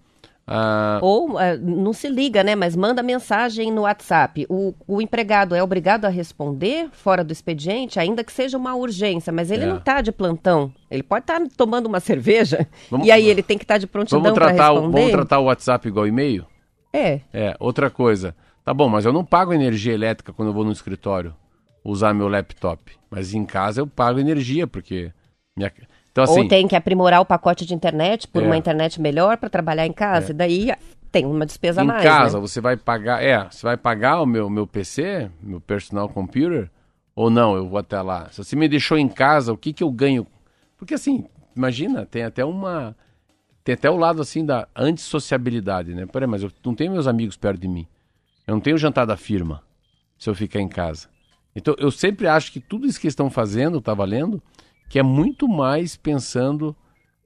[0.50, 2.54] Ah, Ou eh, não se liga, né?
[2.54, 4.46] Mas manda mensagem no WhatsApp.
[4.48, 9.30] O, o empregado é obrigado a responder fora do expediente, ainda que seja uma urgência,
[9.32, 9.66] mas ele É.
[9.66, 10.72] não está de plantão.
[10.90, 14.22] Ele pode estar tomando uma cerveja Vamos- e aí ele tem que estar de prontidão
[14.22, 14.96] para tratar o, responder.
[14.98, 16.46] vamos tratar o WhatsApp igual e-mail?
[16.92, 17.20] É.
[17.32, 18.34] É, outra coisa.
[18.64, 21.34] Tá bom, mas eu não pago energia elétrica quando eu vou no escritório
[21.84, 22.92] usar meu laptop.
[23.10, 25.12] Mas em casa eu pago energia, porque.
[25.56, 25.72] Minha...
[26.22, 26.42] Então, assim.
[26.42, 28.46] Ou tem que aprimorar o pacote de internet por É.
[28.46, 30.32] uma internet melhor para trabalhar em casa.
[30.32, 30.72] E daí
[31.12, 32.02] tem uma despesa em mais.
[32.02, 32.40] casa né?
[32.40, 33.22] você vai pagar.
[33.22, 36.70] É, você vai pagar o meu, meu PC, meu personal computer?
[37.14, 38.28] Ou não, eu vou até lá.
[38.30, 40.26] Se você me deixou em casa, o que, que eu ganho?
[40.76, 41.24] Porque assim,
[41.56, 42.96] imagina, tem até uma.
[43.64, 46.06] Tem até o lado assim da antissociabilidade, né?
[46.06, 47.86] Peraí, mas eu não tenho meus amigos perto de mim.
[48.46, 49.62] Eu não tenho jantar da firma
[50.16, 51.08] se eu ficar em casa.
[51.54, 54.42] Então eu sempre acho que tudo isso que estão fazendo, tá valendo,
[54.88, 56.74] que é muito mais pensando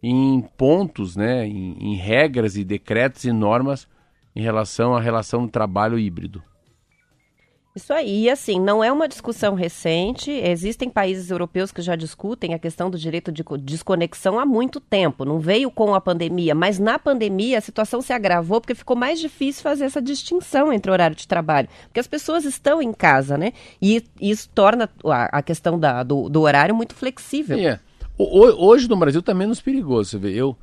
[0.02, 3.88] em pontos, né, em, em regras e decretos e normas
[4.34, 6.42] em relação à relação do trabalho híbrido.
[7.74, 10.30] Isso aí, e assim, não é uma discussão recente.
[10.30, 14.78] Existem países europeus que já discutem a questão do direito de co- desconexão há muito
[14.78, 15.24] tempo.
[15.24, 19.18] Não veio com a pandemia, mas na pandemia a situação se agravou porque ficou mais
[19.18, 21.66] difícil fazer essa distinção entre horário de trabalho.
[21.84, 23.54] Porque as pessoas estão em casa, né?
[23.80, 27.56] E isso torna a, questão da- do, do horário muito flexível.
[27.56, 27.80] É.
[28.18, 30.34] Hoje no Brasil está menos perigoso, você vê.
[30.34, 30.54] Eu,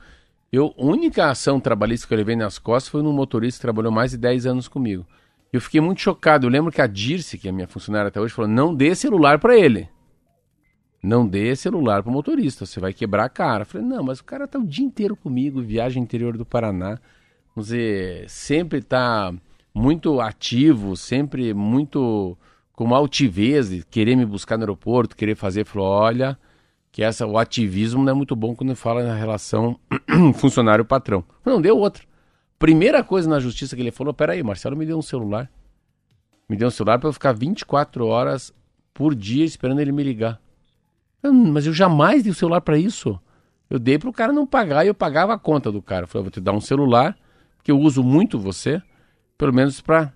[0.54, 3.92] eu, a única ação trabalhista que eu levei nas costas foi num motorista que trabalhou
[3.92, 5.08] mais de 10 anos comigo.
[5.52, 6.46] Eu fiquei muito chocado.
[6.46, 9.40] Eu lembro que a Dirce, que é minha funcionária até hoje, falou: não dê celular
[9.40, 9.90] para ele.
[11.02, 13.62] Não dê celular para o motorista, você vai quebrar a cara.
[13.62, 17.00] Eu falei: não, mas o cara tá o dia inteiro comigo, viagem interior do Paraná.
[17.56, 19.34] Vamos dizer, sempre está
[19.74, 22.38] muito ativo, sempre muito
[22.74, 25.66] com altivez querer me buscar no aeroporto, querer fazer.
[25.66, 26.38] Falou: olha,
[26.92, 29.80] que essa, o ativismo não é muito bom quando fala na relação
[30.36, 31.24] funcionário-patrão.
[31.46, 32.04] Não, deu outra.
[32.60, 35.50] Primeira coisa na justiça que ele falou, peraí, Marcelo me deu um celular.
[36.48, 38.54] Me deu um celular para eu ficar 24 horas
[38.94, 40.42] por dia esperando ele me ligar.
[41.24, 43.18] Eu, mas eu jamais dei o celular para isso.
[43.70, 46.04] Eu dei pro cara não pagar e eu pagava a conta do cara.
[46.04, 47.18] Eu falei, vou te dar um celular,
[47.56, 48.82] porque eu uso muito você,
[49.38, 50.12] pelo menos pra.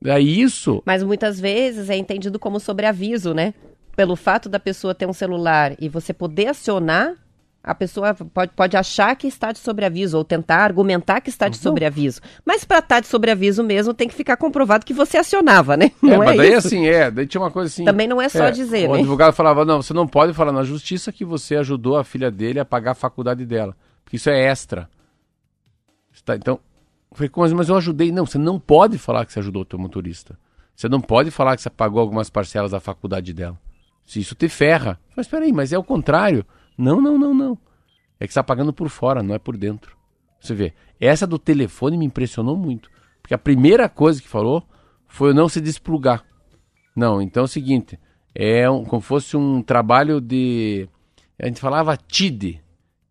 [0.00, 0.82] Daí isso.
[0.86, 3.52] Mas muitas vezes é entendido como sobreaviso, né?
[3.96, 7.14] Pelo fato da pessoa ter um celular e você poder acionar,
[7.62, 11.56] a pessoa pode, pode achar que está de sobreaviso ou tentar argumentar que está de
[11.56, 11.62] Uhum.
[11.62, 12.20] sobreaviso.
[12.44, 15.86] Mas para estar de sobreaviso mesmo, tem que ficar comprovado que você acionava, né?
[16.02, 16.66] é, Não é, mas daí isso?
[16.68, 17.84] assim, é, daí tinha uma coisa assim.
[17.84, 19.00] Também não é só dizer, O né?
[19.00, 22.58] advogado falava, não, você não pode falar na justiça que você ajudou a filha dele
[22.60, 23.76] a pagar a faculdade dela.
[24.04, 24.88] Porque isso é extra.
[26.12, 26.58] Está, então,
[27.12, 27.54] falei, "Como assim?
[27.54, 28.10] mas eu ajudei.
[28.12, 30.38] Não, você não pode falar que você ajudou o teu motorista.
[30.74, 33.58] Você não pode falar que você pagou algumas parcelas da faculdade dela.
[34.06, 34.98] Se isso te ferra.
[35.16, 36.44] Mas espera aí, mas é o contrário.
[36.78, 37.58] Não, não, não, não.
[38.20, 39.96] É que está pagando por fora, não é por dentro.
[40.40, 42.88] Você vê, essa do telefone me impressionou muito.
[43.20, 44.62] Porque a primeira coisa que falou
[45.08, 46.24] foi não se desplugar.
[46.94, 47.98] Não, então é o seguinte,
[48.34, 50.88] é um, como fosse um trabalho de.
[51.38, 52.60] A gente falava TID.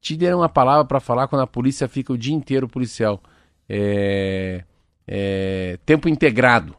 [0.02, 3.22] TID era uma palavra para falar quando a polícia fica o dia inteiro policial.
[3.68, 4.64] É,
[5.06, 6.76] é, tempo integrado.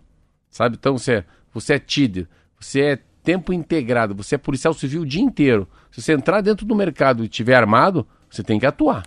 [0.50, 0.76] Sabe?
[0.78, 2.26] Então você, você é TID,
[2.58, 2.96] você é
[3.28, 5.68] tempo integrado, você é policial civil o dia inteiro.
[5.92, 9.04] Se você entrar dentro do mercado e estiver armado, você tem que atuar.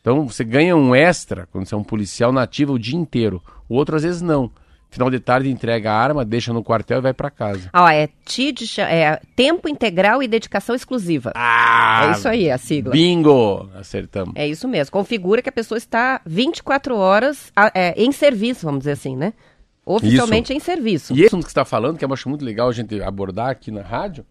[0.00, 3.42] Então você ganha um extra quando você é um policial nativo o dia inteiro.
[3.68, 4.50] O outro às vezes não.
[4.88, 7.68] Final de tarde entrega a arma, deixa no quartel e vai para casa.
[7.70, 11.30] Ah, ó, é TID, é tempo integral e dedicação exclusiva.
[11.34, 12.06] Ah!
[12.08, 12.92] é isso aí, a sigla.
[12.92, 13.68] Bingo!
[13.74, 14.32] Acertamos.
[14.36, 14.90] É isso mesmo.
[14.90, 19.34] Configura que a pessoa está 24 horas é, em serviço, vamos dizer assim, né?
[19.84, 21.14] Oficialmente em serviço.
[21.14, 23.50] E esse assunto que você está falando, que eu acho muito legal a gente abordar
[23.50, 24.24] aqui na rádio,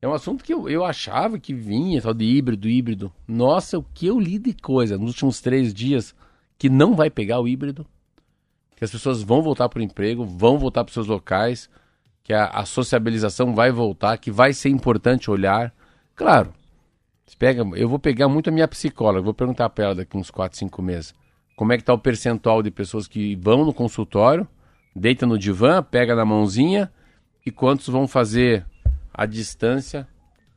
[0.00, 3.12] é um assunto que eu, eu achava que vinha, tal de híbrido, híbrido.
[3.26, 6.14] Nossa, o que eu li de coisa nos últimos três dias
[6.58, 7.86] que não vai pegar o híbrido,
[8.76, 11.70] que as pessoas vão voltar para o emprego, vão voltar para seus locais,
[12.22, 15.72] que a, a sociabilização vai voltar, que vai ser importante olhar.
[16.14, 16.52] Claro,
[17.38, 20.58] pega, eu vou pegar muito a minha psicóloga, vou perguntar para ela daqui uns 4,
[20.58, 21.14] 5 meses.
[21.56, 24.46] Como é que está o percentual de pessoas que vão no consultório,
[24.96, 26.90] deita no divã, pega na mãozinha
[27.44, 28.64] e quantos vão fazer
[29.12, 30.08] a distância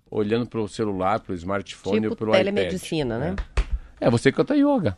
[0.10, 3.30] olhando para o celular, para o smartphone ou Tipo para o telemedicina, iPad.
[3.30, 3.66] né?
[4.00, 4.08] É.
[4.08, 4.98] é, você canta yoga.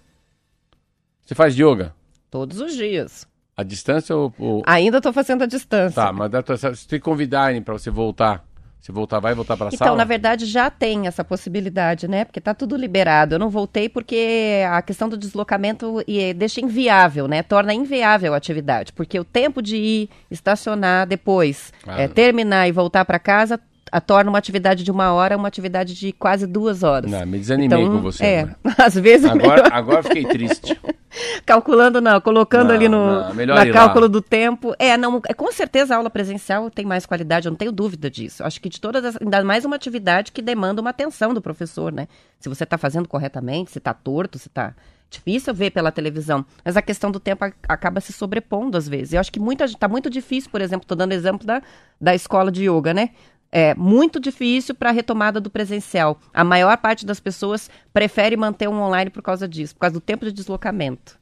[1.25, 1.93] Você faz yoga?
[2.29, 3.27] Todos os dias.
[3.57, 4.33] A distância ou...
[4.37, 4.63] ou...
[4.65, 5.95] Ainda estou fazendo a distância.
[6.01, 6.31] Tá, mas
[6.77, 8.45] se te convidarem para você voltar,
[8.81, 9.97] você voltar, vai voltar para a Então, sala?
[9.97, 12.25] na verdade, já tem essa possibilidade, né?
[12.25, 13.35] Porque tá tudo liberado.
[13.35, 17.43] Eu não voltei porque a questão do deslocamento e deixa inviável, né?
[17.43, 18.91] Torna inviável a atividade.
[18.91, 22.01] Porque o tempo de ir, estacionar depois, Ah.
[22.01, 23.59] é, terminar e voltar para casa,
[23.91, 27.11] a, torna uma atividade de uma hora uma atividade de quase duas horas.
[27.11, 28.23] Não, me desanimei com você.
[28.23, 28.57] É, agora.
[28.77, 30.79] às vezes Agora, agora fiquei triste.
[31.45, 33.69] calculando não, colocando Não, ali no não, ir lá.
[33.71, 34.73] cálculo do tempo.
[34.79, 38.09] É, não, é, com certeza a aula presencial tem mais qualidade, eu não tenho dúvida
[38.09, 38.43] disso.
[38.43, 41.91] Acho que de todas as, ainda mais uma atividade que demanda uma atenção do professor,
[41.91, 42.07] né?
[42.39, 44.73] Se você está fazendo corretamente, se está torto, se está
[45.09, 49.13] difícil ver pela televisão, mas a questão do tempo acaba se sobrepondo às vezes.
[49.13, 51.61] Eu acho que muita gente tá muito difícil, por exemplo, tô dando exemplo da,
[51.99, 53.09] da escola de yoga, né?
[53.51, 56.17] É muito difícil para a retomada do presencial.
[56.33, 60.01] A maior parte das pessoas prefere manter um online por causa disso, por causa do
[60.01, 61.19] tempo de deslocamento.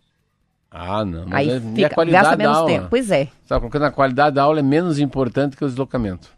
[0.70, 1.26] Ah, não.
[1.26, 2.70] Mas Aí é, e a fica, qualidade gasta da menos aula.
[2.70, 2.88] tempo.
[2.90, 3.28] Pois é.
[3.46, 6.30] Sabe, colocando a qualidade da aula é menos importante que o deslocamento.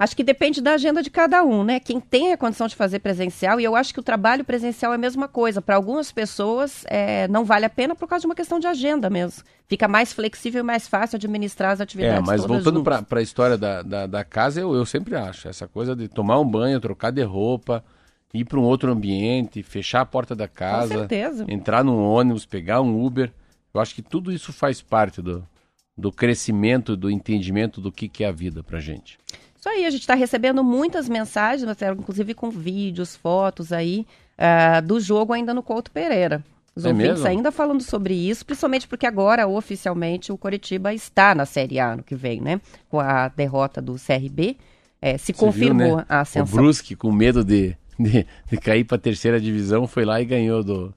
[0.00, 1.78] Acho que depende da agenda de cada um, né?
[1.78, 4.94] Quem tem a condição de fazer presencial, e eu acho que o trabalho presencial é
[4.94, 5.60] a mesma coisa.
[5.60, 9.10] Para algumas pessoas, é, não vale a pena por causa de uma questão de agenda
[9.10, 9.44] mesmo.
[9.68, 12.26] Fica mais flexível e mais fácil administrar as É, atividades.
[12.26, 15.46] mas todas voltando para a história da, da, da casa, eu, eu sempre acho.
[15.48, 17.84] Essa coisa de tomar um banho, trocar de roupa,
[18.32, 21.44] ir para um outro ambiente, fechar a porta da casa, certeza.
[21.46, 23.30] entrar num ônibus, pegar um Uber.
[23.74, 25.46] Eu acho que tudo isso faz parte do,
[25.94, 29.18] do crescimento, do entendimento do que, que é a vida pra gente.
[29.60, 34.06] Isso aí, a gente está recebendo muitas mensagens, até inclusive com vídeos, fotos aí,
[34.38, 36.42] ah, do jogo ainda no Couto Pereira.
[36.74, 37.26] Os É ouvintes mesmo?
[37.28, 42.02] ainda falando sobre isso, principalmente porque agora, oficialmente, o Coritiba está na Série A no
[42.02, 42.60] que vem, né?
[42.88, 44.56] Com a derrota do CRB.
[45.02, 46.04] eh, se Você viu, confirmou né?
[46.08, 46.56] a O ascensão.
[46.62, 50.94] Brusque, com medo de, de, de cair pra terceira divisão, foi lá e ganhou do,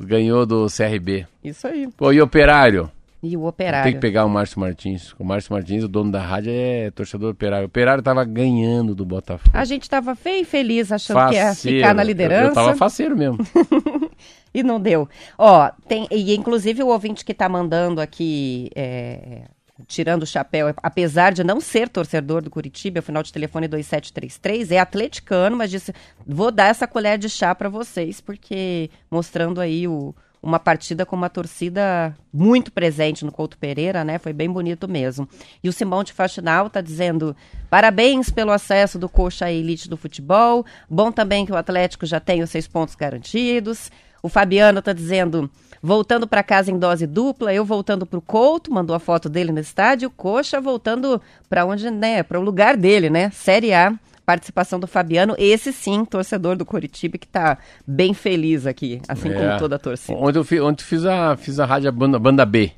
[0.00, 1.26] ganhou do CRB.
[1.44, 1.88] Isso aí.
[1.96, 2.90] Pô, e operário?
[3.20, 3.92] E o Tem operário.
[3.92, 5.12] que pegar o Márcio Martins.
[5.18, 7.64] O Márcio Martins, o dono da rádio, é torcedor operário.
[7.64, 9.50] O operário tava ganhando do Botafogo.
[9.56, 11.78] A gente estava e feliz achando que ia Faceiro.
[11.78, 13.38] ficar na Eu- liderança Eu, tava faceiro mesmo.
[14.54, 15.08] e não deu.
[15.36, 19.42] Ó, tem, e inclusive o ouvinte que está mandando aqui é,
[19.86, 23.66] tirando o chapéu, apesar de não ser torcedor do Curitiba, é o final de telefone
[23.68, 25.92] 2733, é atleticano, mas disse:
[26.26, 31.16] vou dar essa colher de chá para vocês, porque mostrando aí o, uma partida com
[31.16, 34.18] uma torcida muito presente no Couto Pereira, né?
[34.18, 35.28] Foi bem bonito mesmo.
[35.62, 37.34] E o Simão de Faxinal está dizendo:
[37.68, 40.64] parabéns pelo acesso do Coxa à elite do futebol.
[40.88, 43.90] Bom também que o Atlético já tem os seis pontos garantidos.
[44.22, 45.50] O Fabiano está dizendo:
[45.82, 49.52] voltando para casa em dose dupla, eu voltando para o Couto, mandou a foto dele
[49.52, 52.22] no estádio, Coxa voltando para onde, né?
[52.22, 53.30] Para o lugar dele, né?
[53.30, 53.92] Série A
[54.28, 57.56] participação do Fabiano, esse sim, torcedor do Coritiba, que está
[57.86, 59.32] bem feliz aqui, assim É.
[59.32, 60.18] como toda a torcida.
[60.18, 62.70] Ontem eu, fi- ontem fiz, a, fiz a rádio banda, banda B.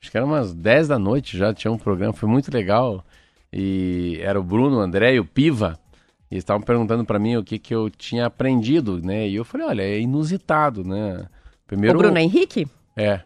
[0.00, 3.04] Acho que era umas 10 da noite já, tinha um programa, foi muito legal.
[3.52, 5.78] E era o Bruno, o André e o Piva.
[6.30, 9.28] E eles estavam perguntando pra mim o que, que eu tinha aprendido, né?
[9.28, 11.26] E eu falei, olha, é inusitado, né?
[11.66, 12.66] Primeiro, O Bruno Henrique?
[12.96, 13.20] É.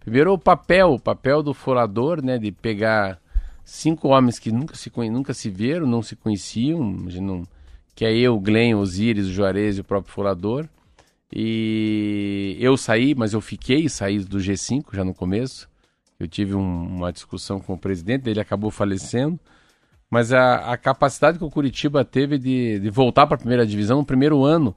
[0.00, 2.38] Primeiro o papel, o papel do forador, né?
[2.38, 3.18] De pegar
[3.64, 6.82] cinco homens que nunca se, nunca se viram, não se conheciam,
[7.20, 7.42] não-
[7.94, 10.68] que é eu, Glenn, o Osiris, o Juarez e o próprio forador.
[11.34, 15.68] E eu saí, mas eu fiquei, saí do G5 já no começo.
[16.20, 19.38] Eu tive um- uma discussão com o presidente, ele acabou falecendo.
[20.10, 23.98] Mas a, a capacidade que o Curitiba teve de, de voltar para a primeira divisão
[23.98, 24.76] no primeiro ano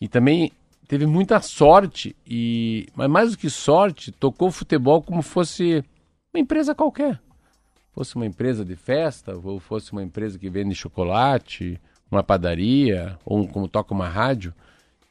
[0.00, 0.50] e também
[0.88, 5.84] teve muita sorte e mas mais do que sorte tocou o futebol como fosse
[6.34, 7.20] uma empresa qualquer
[7.92, 11.80] fosse uma empresa de festa ou fosse uma empresa que vende chocolate
[12.10, 14.54] uma padaria ou como toca uma rádio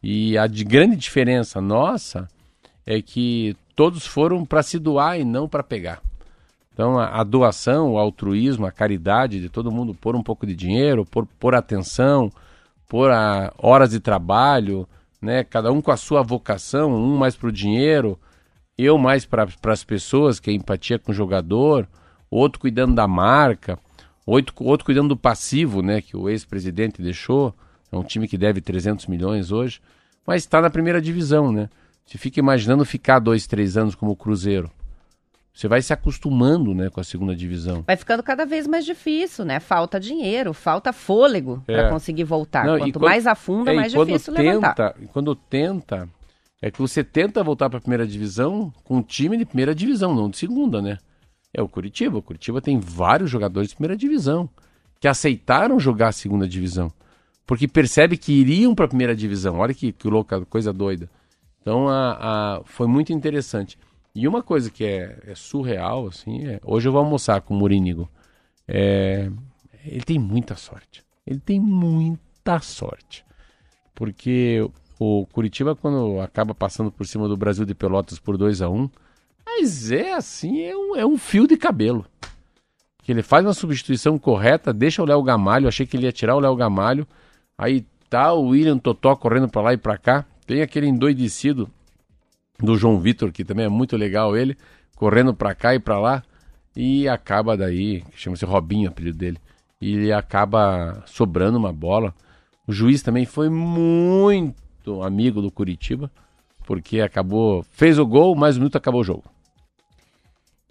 [0.02, 2.28] e a de grande diferença nossa
[2.86, 6.02] é que todos foram para se doar e não para pegar
[6.80, 10.56] então, a, a doação, o altruísmo, a caridade de todo mundo pôr um pouco de
[10.56, 12.32] dinheiro, pôr, pôr atenção,
[12.88, 14.88] pôr a, horas de trabalho,
[15.22, 15.44] né?
[15.44, 18.18] Cada um com a sua vocação, um mais para o dinheiro,
[18.78, 21.86] eu mais para as pessoas, que é empatia com o jogador,
[22.30, 23.78] outro cuidando da marca,
[24.26, 26.02] outro, outro cuidando do passivo, né?
[26.02, 27.54] Que o ex-presidente deixou.
[27.92, 29.82] É um time que deve 300 milhões hoje,
[30.26, 31.70] mas está na primeira divisão, né?
[32.06, 34.70] Você fica imaginando ficar dois, três anos como o Cruzeiro.
[35.54, 37.84] Você vai se acostumando, né, com a segunda divisão.
[37.86, 39.60] Vai ficando cada vez mais difícil, né?
[39.60, 41.74] Falta dinheiro, falta fôlego É.
[41.76, 42.66] para conseguir voltar.
[42.66, 44.96] Não, Quanto quando- mais afunda, É, mais quando difícil tenta, levantar.
[45.02, 46.08] e quando tenta,
[46.62, 50.16] é que você tenta voltar para a primeira divisão com um time de primeira divisão,
[50.16, 50.98] não de segunda, né?
[51.54, 52.18] É o Curitiba.
[52.18, 54.50] O Curitiba tem vários jogadores de primeira divisão
[55.00, 56.92] que aceitaram jogar a segunda divisão,
[57.48, 59.58] porque percebe que iriam para a primeira divisão.
[59.58, 61.10] Olha que, que louca, coisa doida.
[61.62, 63.78] Então a, a- foi muito interessante.
[64.14, 67.58] E uma coisa que é, é surreal, assim, é, hoje eu vou almoçar com o
[67.58, 68.10] Morínigo.
[68.68, 69.32] É,
[69.86, 71.04] ele tem muita sorte.
[71.26, 73.24] Ele tem muita sorte.
[73.96, 74.68] Porque
[75.00, 78.90] o Curitiba, quando acaba passando por cima do Brasil de Pelotas por 2 a 1
[79.58, 82.06] mas é assim, é um, é um fio de cabelo.
[83.04, 86.36] Que ele faz uma substituição correta, deixa o Léo Gamalho, achei que ele ia tirar
[86.36, 87.08] o Léo Gamalho.
[87.58, 90.26] Aí tá o William Totó correndo pra lá e pra cá.
[90.46, 91.70] Tem aquele endoidecido
[92.60, 94.58] do João Vitor, que também é muito legal ele,
[94.96, 96.24] correndo pra cá e pra lá.
[96.76, 99.38] E acaba daí, chama-se Robinho o apelido dele.
[99.82, 102.14] E ele acaba sobrando uma bola.
[102.68, 106.12] O juiz também foi muito amigo do Curitiba,
[106.66, 109.24] porque acabou, fez o gol, mais um minuto acabou o jogo.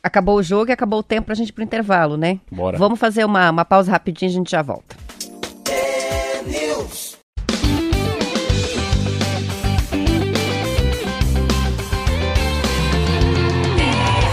[0.08, 2.40] Acabou o jogo e acabou o tempo pra gente ir pro intervalo, né?
[2.50, 2.78] Bora.
[2.78, 4.96] Vamos fazer uma, uma pausa rapidinho e a gente já volta.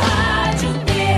[0.02, 1.16] Rádio T.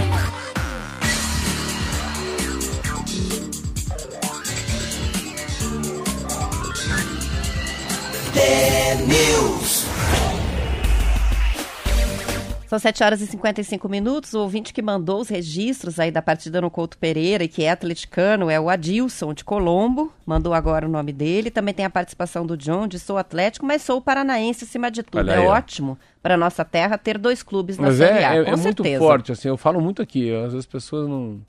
[12.67, 14.33] São 7 horas e 55 minutos.
[14.33, 17.71] O ouvinte que mandou os registros aí da partida no Couto Pereira e que é
[17.71, 20.11] atleticano é o Adilson de Colombo.
[20.25, 21.49] Mandou agora o nome dele.
[21.49, 25.19] Também tem a participação do John, de sou atlético, mas sou paranaense acima de tudo.
[25.19, 28.35] Olha é aí, ótimo para nossa terra ter dois clubes na Mas Série é, A,
[28.35, 31.39] é, com é muito forte, assim, eu falo muito aqui, às vezes as pessoas não...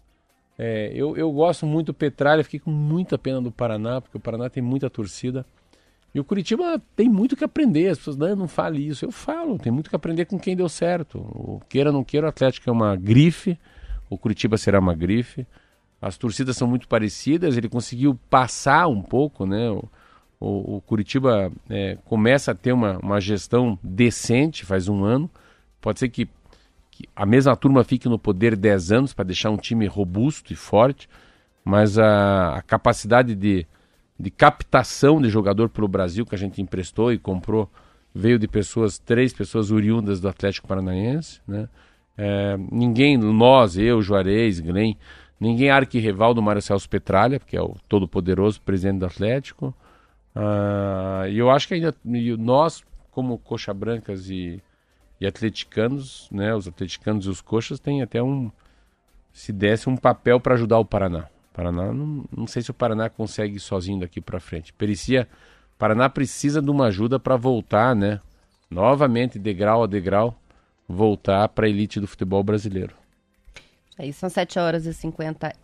[0.56, 4.20] é, eu, eu gosto muito do Petralha, fiquei com muita pena do Paraná, porque o
[4.20, 5.44] Paraná tem muita torcida.
[6.14, 9.04] E o Curitiba tem muito que aprender, as pessoas não, não fale isso.
[9.04, 11.18] Eu falo, tem muito que aprender com quem deu certo.
[11.18, 13.58] O queira ou não queira, o Atlético é uma grife,
[14.08, 15.46] o Curitiba será uma grife.
[16.00, 19.70] As torcidas são muito parecidas, ele conseguiu passar um pouco, né?
[19.70, 19.88] O,
[20.40, 25.28] o, o Curitiba é, começa a ter uma, uma gestão decente faz um ano.
[25.80, 26.28] Pode ser que,
[26.90, 30.56] que a mesma turma fique no poder 10 anos para deixar um time robusto e
[30.56, 31.08] forte,
[31.64, 33.66] mas a, a capacidade de,
[34.18, 37.70] de captação de jogador pelo Brasil que a gente emprestou e comprou
[38.14, 41.68] veio de pessoas, três pessoas oriundas do Atlético Paranaense, né?
[42.16, 44.94] É, ninguém, nós, eu, Juarez, Glenn,
[45.38, 49.72] ninguém arquirrival do Mário Celso Petralha, que é o todo-poderoso presidente do Atlético.
[50.34, 51.94] Ah, e eu acho que ainda
[52.38, 54.60] nós, como coxa brancas e,
[55.20, 58.50] e atleticanos, né, os atleticanos e os coxas, tem até um,
[59.32, 61.28] se desse um papel para ajudar o Paraná.
[61.58, 64.72] Paraná, não, não sei se o Paraná consegue sozinho daqui para frente.
[64.72, 65.26] Perecia,
[65.76, 68.20] Paraná precisa de uma ajuda para voltar, né?
[68.70, 70.38] Novamente, degrau a degrau,
[70.88, 72.94] voltar para a elite do futebol brasileiro.
[73.98, 74.86] Aí são 7 horas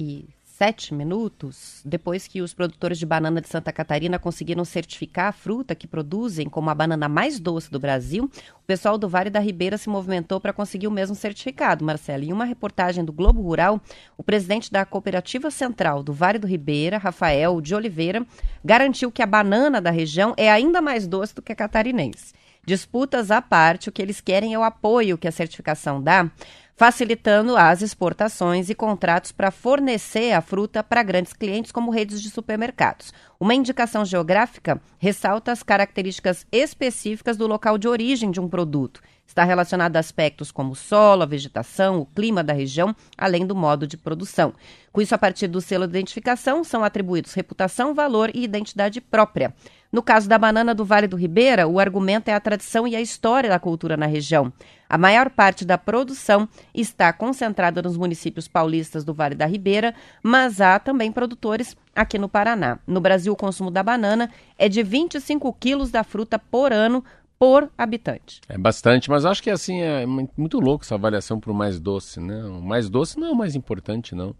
[0.01, 0.25] e
[0.55, 1.83] 57 minutos.
[1.85, 6.49] Depois que os produtores de banana de Santa Catarina conseguiram certificar a fruta que produzem
[6.49, 10.41] como a banana mais doce do Brasil, o pessoal do Vale da Ribeira se movimentou
[10.41, 12.23] para conseguir o mesmo certificado, Marcelo.
[12.23, 13.81] Em uma reportagem do Globo Rural,
[14.17, 18.25] o presidente da Cooperativa Central do Vale do Ribeira, Rafael de Oliveira,
[18.65, 22.33] garantiu que a banana da região é ainda mais doce do que a catarinense.
[22.67, 26.31] Disputas à parte, o que eles querem é o apoio que a certificação dá,
[26.77, 32.31] facilitando as exportações e contratos para fornecer a fruta para grandes clientes como redes de
[32.31, 33.13] supermercados.
[33.39, 39.01] Uma indicação geográfica ressalta as características específicas do local de origem de um produto.
[39.27, 43.55] Está relacionado a aspectos como o solo, a vegetação, o clima da região, além do
[43.55, 44.53] modo de produção.
[44.93, 49.53] Com isso, a partir do selo de identificação, são atribuídos reputação, valor e identidade própria.
[49.91, 53.01] No caso da banana do Vale do Ribeira, o argumento é a tradição e a
[53.01, 54.53] história da cultura na região.
[54.89, 60.61] A maior parte da produção está concentrada nos municípios paulistas do Vale da Ribeira, mas
[60.61, 62.79] há também produtores aqui no Paraná.
[62.87, 67.05] No Brasil, o consumo da banana é de 25 quilos da fruta por ano
[67.39, 68.41] por habitante.
[68.49, 71.79] É bastante, mas acho que assim é mu- muito louco essa avaliação para o mais
[71.81, 72.45] doce, né?
[72.45, 74.35] O mais doce não é o mais importante, não.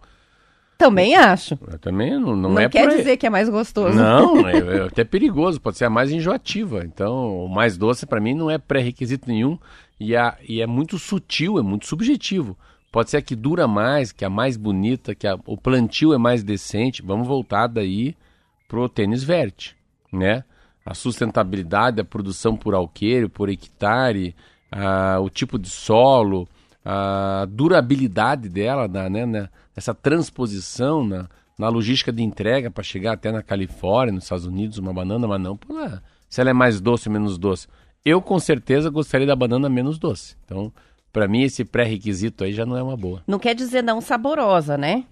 [0.77, 1.57] Também acho.
[1.71, 3.97] Eu também não, não, Não, é quer dizer que é mais gostoso.
[3.97, 6.85] Não, é, é até perigoso, pode ser a mais enjoativa.
[6.85, 9.57] Então, o mais doce para mim não é pré-requisito nenhum
[10.01, 12.57] e, a, e é muito sutil, é muito subjetivo.
[12.91, 16.13] Pode ser a que dura mais, que é a mais bonita, que a- o plantio
[16.13, 17.03] é mais decente.
[17.03, 18.17] Vamos voltar daí
[18.69, 19.77] pro tênis verde,
[20.13, 20.45] né?
[20.85, 24.35] A sustentabilidade, a produção por alqueire, por hectare,
[24.71, 26.47] a- o tipo de solo,
[26.85, 31.29] a durabilidade dela, na, né, na- essa transposição na,
[31.59, 35.41] na logística de entrega para chegar até na Califórnia, nos Estados Unidos, uma banana, mas
[35.41, 36.03] não lá.
[36.29, 37.67] Se ela é mais doce ou menos doce.
[38.05, 40.37] Eu com certeza gostaria da banana menos doce.
[40.45, 40.71] Então,
[41.13, 43.23] para mim, esse pré-requisito aí já não é uma boa.
[43.27, 45.05] Não quer dizer não saborosa, né?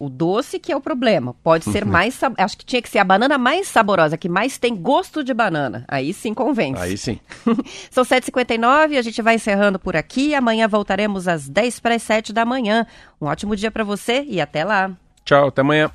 [0.00, 1.36] O doce que é o problema.
[1.42, 1.90] Pode ser uhum.
[1.90, 2.18] mais.
[2.38, 5.84] Acho que tinha que ser a banana mais saborosa, que mais tem gosto de banana.
[5.86, 6.80] Aí sim convence.
[6.80, 7.20] Aí sim.
[7.90, 10.34] São 7h59, a gente vai encerrando por aqui.
[10.34, 12.86] Amanhã voltaremos às 10 para as 7 da manhã.
[13.20, 14.90] Um ótimo dia para você e até lá.
[15.22, 15.90] Tchau, até amanhã.